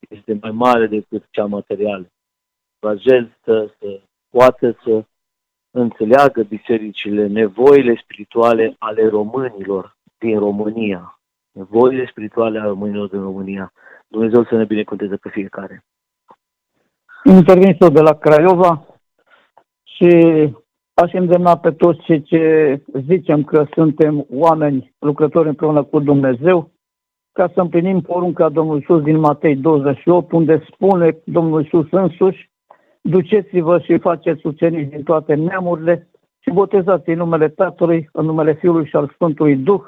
este 0.09 0.37
mai 0.41 0.51
mare 0.51 0.87
decât 0.87 1.23
cea 1.29 1.45
materială. 1.45 2.07
Vă 2.79 2.95
să, 3.43 3.69
să 3.79 3.99
poată 4.29 4.77
să 4.83 5.03
înțeleagă 5.71 6.43
bisericile 6.43 7.27
nevoile 7.27 7.99
spirituale 8.03 8.75
ale 8.79 9.07
românilor 9.07 9.97
din 10.17 10.39
România. 10.39 11.19
Nevoile 11.51 12.07
spirituale 12.09 12.59
ale 12.59 12.67
românilor 12.67 13.07
din 13.07 13.21
România. 13.21 13.73
Dumnezeu 14.07 14.43
să 14.43 14.55
ne 14.55 14.65
binecuvânteze 14.65 15.15
pe 15.15 15.29
fiecare. 15.29 15.83
Intervin 17.23 17.77
de 17.93 18.01
la 18.01 18.13
Craiova 18.13 18.85
și 19.83 20.09
aș 20.93 21.13
îndemna 21.13 21.57
pe 21.57 21.71
toți 21.71 22.01
cei 22.01 22.21
ce 22.21 22.81
zicem 23.07 23.43
că 23.43 23.65
suntem 23.73 24.25
oameni 24.29 24.93
lucrători 24.99 25.47
împreună 25.47 25.83
cu 25.83 25.99
Dumnezeu, 25.99 26.71
ca 27.37 27.51
să 27.53 27.61
împlinim 27.61 28.01
porunca 28.01 28.49
Domnului 28.49 28.79
Iisus 28.79 29.03
din 29.03 29.19
Matei 29.19 29.55
28, 29.55 30.31
unde 30.31 30.63
spune 30.71 31.17
Domnul 31.23 31.61
Iisus 31.61 31.87
însuși, 31.91 32.49
duceți-vă 33.01 33.79
și 33.79 33.97
faceți 33.97 34.47
ucenici 34.47 34.89
din 34.89 35.03
toate 35.03 35.33
neamurile 35.33 36.07
și 36.39 36.49
botezați 36.51 37.09
în 37.09 37.17
numele 37.17 37.49
Tatălui, 37.49 38.09
în 38.11 38.25
numele 38.25 38.53
Fiului 38.53 38.85
și 38.85 38.95
al 38.95 39.11
Sfântului 39.13 39.55
Duh 39.55 39.83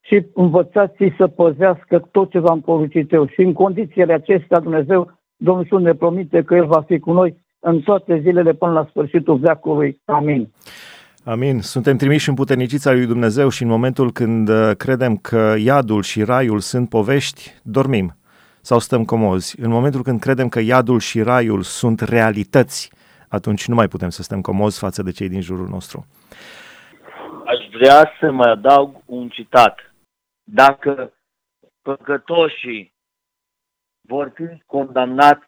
și 0.00 0.26
învățați 0.34 1.12
să 1.16 1.26
păzească 1.26 2.08
tot 2.10 2.30
ce 2.30 2.38
v-am 2.38 2.60
poruncit 2.60 3.12
eu. 3.12 3.26
Și 3.26 3.40
în 3.40 3.52
condițiile 3.52 4.12
acestea 4.12 4.60
Dumnezeu, 4.60 5.10
Domnul 5.36 5.62
Iisus 5.62 5.80
ne 5.80 5.94
promite 5.94 6.42
că 6.42 6.54
El 6.54 6.66
va 6.66 6.80
fi 6.80 6.98
cu 6.98 7.12
noi 7.12 7.36
în 7.58 7.80
toate 7.80 8.20
zilele 8.20 8.52
până 8.52 8.72
la 8.72 8.86
sfârșitul 8.90 9.36
veacului. 9.36 10.00
Amin. 10.04 10.48
Amin. 11.34 11.60
Suntem 11.60 11.96
trimiși 11.96 12.28
în 12.28 12.34
puternicița 12.34 12.92
lui 12.92 13.06
Dumnezeu 13.06 13.48
și 13.48 13.62
în 13.62 13.68
momentul 13.68 14.12
când 14.12 14.48
uh, 14.48 14.76
credem 14.76 15.16
că 15.16 15.54
iadul 15.58 16.02
și 16.02 16.22
raiul 16.22 16.60
sunt 16.60 16.88
povești, 16.88 17.54
dormim 17.62 18.16
sau 18.60 18.78
stăm 18.78 19.04
comozi. 19.04 19.60
În 19.60 19.70
momentul 19.70 20.02
când 20.02 20.20
credem 20.20 20.48
că 20.48 20.60
iadul 20.60 20.98
și 20.98 21.22
raiul 21.22 21.62
sunt 21.62 22.00
realități, 22.00 22.92
atunci 23.28 23.66
nu 23.68 23.74
mai 23.74 23.88
putem 23.88 24.08
să 24.08 24.22
stăm 24.22 24.40
comozi 24.40 24.78
față 24.78 25.02
de 25.02 25.10
cei 25.10 25.28
din 25.28 25.40
jurul 25.40 25.68
nostru. 25.68 26.06
Aș 27.46 27.68
vrea 27.72 28.10
să 28.20 28.30
mai 28.30 28.50
adaug 28.50 29.02
un 29.04 29.28
citat. 29.28 29.94
Dacă 30.44 31.12
păcătoșii 31.82 32.92
vor 34.00 34.32
fi 34.34 34.62
condamnați 34.66 35.46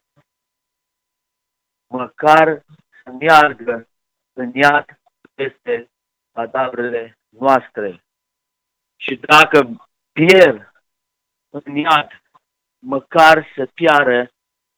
măcar 1.87 2.65
să 3.03 3.13
meargă 3.19 3.89
în 4.33 4.51
iad 4.55 5.00
peste 5.41 5.91
cadavrele 6.33 7.19
noastre. 7.29 8.05
Și 8.97 9.17
dacă 9.17 9.89
pierd 10.13 10.73
în 11.51 11.77
iad, 11.77 12.23
măcar 12.79 13.47
să 13.55 13.67
piară 13.75 14.31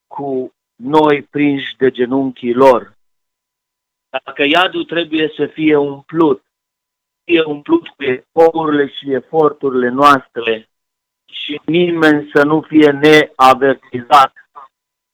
cu 0.07 0.53
noi 0.77 1.23
prinși 1.23 1.77
de 1.77 1.91
genunchii 1.91 2.55
lor. 2.55 2.95
Dacă 4.11 4.43
iadul 4.45 4.85
trebuie 4.85 5.33
să 5.37 5.47
fie 5.47 5.77
umplut, 5.77 6.45
fie 7.25 7.43
umplut 7.43 7.89
cu 7.89 8.03
eforturile 8.03 8.89
și 8.89 9.13
eforturile 9.13 9.89
noastre 9.89 10.69
și 11.25 11.61
nimeni 11.65 12.31
să 12.35 12.45
nu 12.45 12.61
fie 12.61 12.91
neavertizat 12.91 14.33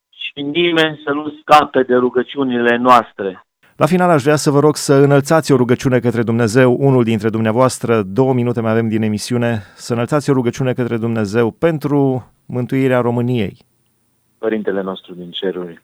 și 0.09 0.43
nimeni 0.43 1.01
să 1.05 1.11
nu 1.13 1.31
scape 1.31 1.83
de 1.83 1.95
rugăciunile 1.95 2.77
noastre. 2.77 3.48
La 3.83 3.87
final 3.87 4.11
aș 4.11 4.23
vrea 4.23 4.37
să 4.37 4.51
vă 4.51 4.61
rog 4.61 4.77
să 4.77 4.95
înălțați 4.95 5.53
o 5.53 5.57
rugăciune 5.57 5.99
către 5.99 6.23
Dumnezeu, 6.23 6.77
unul 6.79 7.05
dintre 7.05 7.29
dumneavoastră, 7.31 8.03
două 8.03 8.33
minute 8.35 8.61
mai 8.61 8.71
avem 8.71 8.89
din 8.89 9.03
emisiune, 9.03 9.63
să 9.77 9.93
înălțați 9.93 10.31
o 10.31 10.33
rugăciune 10.33 10.73
către 10.73 10.97
Dumnezeu 10.97 11.51
pentru 11.51 12.31
mântuirea 12.47 13.01
României. 13.01 13.57
Părintele 14.39 14.81
nostru 14.81 15.15
din 15.15 15.31
ceruri, 15.31 15.83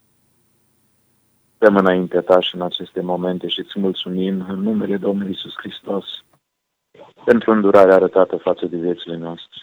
stăm 1.55 1.77
înaintea 1.77 2.21
ta 2.21 2.41
și 2.41 2.55
în 2.55 2.63
aceste 2.63 3.01
momente 3.01 3.49
și 3.49 3.59
îți 3.59 3.81
mulțumim 3.81 4.47
în 4.49 4.61
numele 4.61 4.97
Domnului 4.97 5.33
Isus 5.33 5.53
Hristos 5.57 6.05
pentru 7.25 7.51
îndurarea 7.51 7.95
arătată 7.95 8.37
față 8.37 8.67
de 8.67 8.77
viețile 8.77 9.17
noastre. 9.17 9.61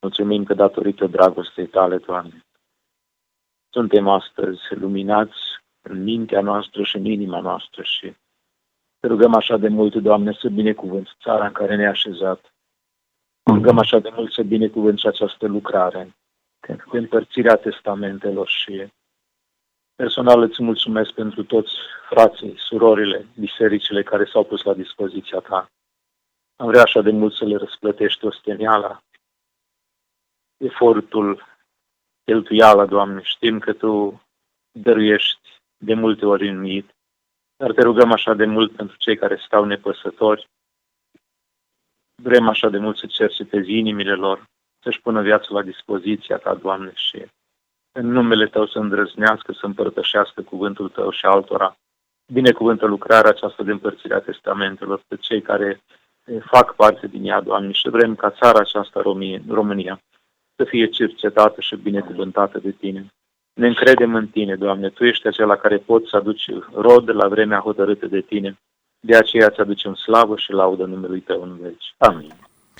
Mulțumim 0.00 0.44
că 0.44 0.54
datorită 0.54 1.06
dragostei 1.06 1.66
tale, 1.66 1.96
Doamne, 1.96 2.40
suntem 3.72 4.08
astăzi 4.08 4.60
luminați 4.70 5.59
în 5.82 6.02
mintea 6.02 6.40
noastră 6.40 6.82
și 6.82 6.96
în 6.96 7.04
inima 7.04 7.40
noastră 7.40 7.82
și 7.82 8.14
te 9.00 9.06
rugăm 9.06 9.34
așa 9.34 9.56
de 9.56 9.68
mult, 9.68 9.94
Doamne, 9.94 10.32
să 10.32 10.48
binecuvânți 10.48 11.10
țara 11.22 11.46
în 11.46 11.52
care 11.52 11.76
ne-ai 11.76 11.90
așezat. 11.90 12.40
Te 13.42 13.52
rugăm 13.52 13.78
așa 13.78 13.98
de 13.98 14.10
mult 14.12 14.32
să 14.32 14.42
binecuvânți 14.42 15.06
această 15.06 15.46
lucrare 15.46 16.16
pentru 16.60 16.96
împărțirea 16.96 17.56
testamentelor 17.56 18.48
și 18.48 18.86
personal 19.94 20.42
îți 20.42 20.62
mulțumesc 20.62 21.10
pentru 21.10 21.44
toți 21.44 21.72
frații, 22.08 22.54
surorile, 22.56 23.26
bisericile 23.38 24.02
care 24.02 24.24
s-au 24.24 24.44
pus 24.44 24.62
la 24.62 24.74
dispoziția 24.74 25.38
ta. 25.38 25.70
Am 26.56 26.66
vrea 26.66 26.82
așa 26.82 27.00
de 27.00 27.10
mult 27.10 27.34
să 27.34 27.44
le 27.44 27.56
răsplătești 27.56 28.24
osteniala, 28.24 29.02
efortul, 30.56 31.46
cheltuiala, 32.24 32.86
Doamne. 32.86 33.22
Știm 33.22 33.58
că 33.58 33.72
Tu 33.72 34.22
dăruiești 34.72 35.59
de 35.84 35.94
multe 35.94 36.26
ori 36.26 36.48
în 36.48 36.58
mit, 36.58 36.94
dar 37.56 37.72
te 37.72 37.82
rugăm 37.82 38.12
așa 38.12 38.34
de 38.34 38.44
mult 38.44 38.76
pentru 38.76 38.96
cei 38.96 39.16
care 39.16 39.36
stau 39.36 39.64
nepăsători. 39.64 40.48
Vrem 42.22 42.48
așa 42.48 42.68
de 42.68 42.78
mult 42.78 42.96
să 42.96 43.06
cercetezi 43.06 43.72
inimile 43.72 44.14
lor, 44.14 44.44
să-și 44.82 45.00
pună 45.00 45.22
viața 45.22 45.46
la 45.48 45.62
dispoziția 45.62 46.36
ta, 46.36 46.54
Doamne, 46.54 46.92
și 46.94 47.26
în 47.92 48.06
numele 48.06 48.46
Tău 48.46 48.66
să 48.66 48.78
îndrăznească, 48.78 49.52
să 49.52 49.66
împărtășească 49.66 50.42
cuvântul 50.42 50.88
Tău 50.88 51.10
și 51.10 51.26
altora. 51.26 51.76
Binecuvântă 52.32 52.86
lucrarea 52.86 53.30
aceasta 53.30 53.62
de 53.62 53.70
împărțire 53.70 54.14
a 54.14 54.20
testamentelor 54.20 55.02
pe 55.08 55.16
cei 55.16 55.42
care 55.42 55.80
fac 56.40 56.74
parte 56.74 57.06
din 57.06 57.24
ea, 57.24 57.40
Doamne, 57.40 57.72
și 57.72 57.88
vrem 57.88 58.14
ca 58.14 58.30
țara 58.30 58.58
aceasta, 58.58 59.02
România, 59.48 60.00
să 60.56 60.64
fie 60.64 60.86
cercetată 60.86 61.60
și 61.60 61.76
binecuvântată 61.76 62.58
de 62.58 62.70
Tine. 62.70 63.06
Ne 63.60 63.66
încredem 63.66 64.14
în 64.14 64.26
Tine, 64.26 64.54
Doamne, 64.56 64.88
Tu 64.88 65.04
ești 65.04 65.26
acela 65.26 65.56
care 65.56 65.76
poți 65.76 66.08
să 66.08 66.16
aduci 66.16 66.50
rod 66.74 67.10
la 67.14 67.28
vremea 67.28 67.58
hotărâtă 67.58 68.06
de 68.06 68.20
Tine. 68.20 68.58
De 69.00 69.16
aceea 69.16 69.46
îți 69.50 69.60
aducem 69.60 69.94
slavă 69.94 70.36
și 70.36 70.52
laudă 70.52 70.84
numelui 70.84 71.20
Tău 71.20 71.42
în 71.42 71.56
veci. 71.60 71.94
Amin. 71.98 72.32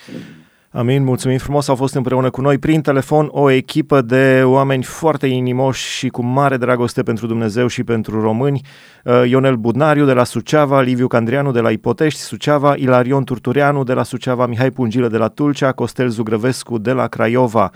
Amin. 0.08 0.49
Amin, 0.72 1.04
mulțumim 1.04 1.38
frumos, 1.38 1.68
au 1.68 1.74
fost 1.74 1.94
împreună 1.94 2.30
cu 2.30 2.40
noi 2.40 2.58
prin 2.58 2.80
telefon 2.80 3.28
o 3.30 3.50
echipă 3.50 4.00
de 4.00 4.42
oameni 4.44 4.82
foarte 4.82 5.26
inimoși 5.26 5.88
și 5.88 6.08
cu 6.08 6.22
mare 6.22 6.56
dragoste 6.56 7.02
pentru 7.02 7.26
Dumnezeu 7.26 7.66
și 7.66 7.84
pentru 7.84 8.20
români. 8.20 8.60
Uh, 9.04 9.22
Ionel 9.26 9.56
Budnariu 9.56 10.04
de 10.04 10.12
la 10.12 10.24
Suceava, 10.24 10.80
Liviu 10.80 11.06
Candrianu 11.06 11.50
de 11.50 11.60
la 11.60 11.70
Ipotești, 11.70 12.20
Suceava, 12.20 12.74
Ilarion 12.76 13.24
Turtureanu 13.24 13.84
de 13.84 13.92
la 13.92 14.02
Suceava, 14.02 14.46
Mihai 14.46 14.70
Pungilă 14.70 15.08
de 15.08 15.16
la 15.16 15.28
Tulcea, 15.28 15.72
Costel 15.72 16.08
Zugrăvescu 16.08 16.78
de 16.78 16.92
la 16.92 17.06
Craiova. 17.06 17.70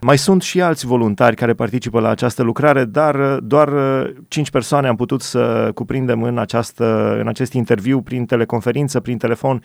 Mai 0.00 0.18
sunt 0.18 0.42
și 0.42 0.60
alți 0.60 0.86
voluntari 0.86 1.36
care 1.36 1.54
participă 1.54 2.00
la 2.00 2.08
această 2.08 2.42
lucrare, 2.42 2.84
dar 2.84 3.14
uh, 3.14 3.36
doar 3.42 3.68
uh, 3.68 4.10
cinci 4.28 4.50
persoane 4.50 4.88
am 4.88 4.96
putut 4.96 5.22
să 5.22 5.70
cuprindem 5.74 6.22
în, 6.22 6.38
această, 6.38 7.16
în 7.20 7.28
acest 7.28 7.52
interviu 7.52 8.00
prin 8.00 8.24
teleconferință, 8.24 9.00
prin 9.00 9.18
telefon. 9.18 9.62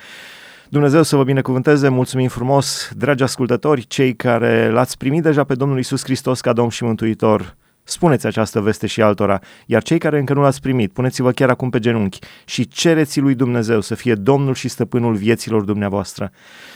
Dumnezeu 0.71 1.03
să 1.03 1.15
vă 1.15 1.23
binecuvânteze, 1.23 1.89
mulțumim 1.89 2.27
frumos, 2.27 2.91
dragi 2.97 3.23
ascultători, 3.23 3.87
cei 3.87 4.15
care 4.15 4.69
l-ați 4.69 4.97
primit 4.97 5.23
deja 5.23 5.43
pe 5.43 5.55
Domnul 5.55 5.79
Isus 5.79 6.03
Hristos 6.03 6.41
ca 6.41 6.53
Domn 6.53 6.69
și 6.69 6.83
Mântuitor. 6.83 7.55
Spuneți 7.83 8.25
această 8.25 8.61
veste 8.61 8.87
și 8.87 9.01
altora, 9.01 9.39
iar 9.65 9.83
cei 9.83 9.97
care 9.97 10.19
încă 10.19 10.33
nu 10.33 10.41
l-ați 10.41 10.61
primit, 10.61 10.91
puneți-vă 10.91 11.31
chiar 11.31 11.49
acum 11.49 11.69
pe 11.69 11.79
genunchi 11.79 12.19
și 12.45 12.67
cereți 12.67 13.19
lui 13.19 13.35
Dumnezeu 13.35 13.81
să 13.81 13.95
fie 13.95 14.15
Domnul 14.15 14.53
și 14.53 14.67
Stăpânul 14.67 15.15
vieților 15.15 15.61
dumneavoastră. 15.61 16.31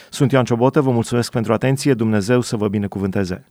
Sunt 0.10 0.31
Ioan 0.31 0.43
Ciobotă, 0.43 0.81
vă 0.81 0.91
mulțumesc 0.91 1.31
pentru 1.31 1.53
atenție, 1.53 1.93
Dumnezeu 1.93 2.41
să 2.41 2.55
vă 2.55 2.67
binecuvânteze. 2.67 3.45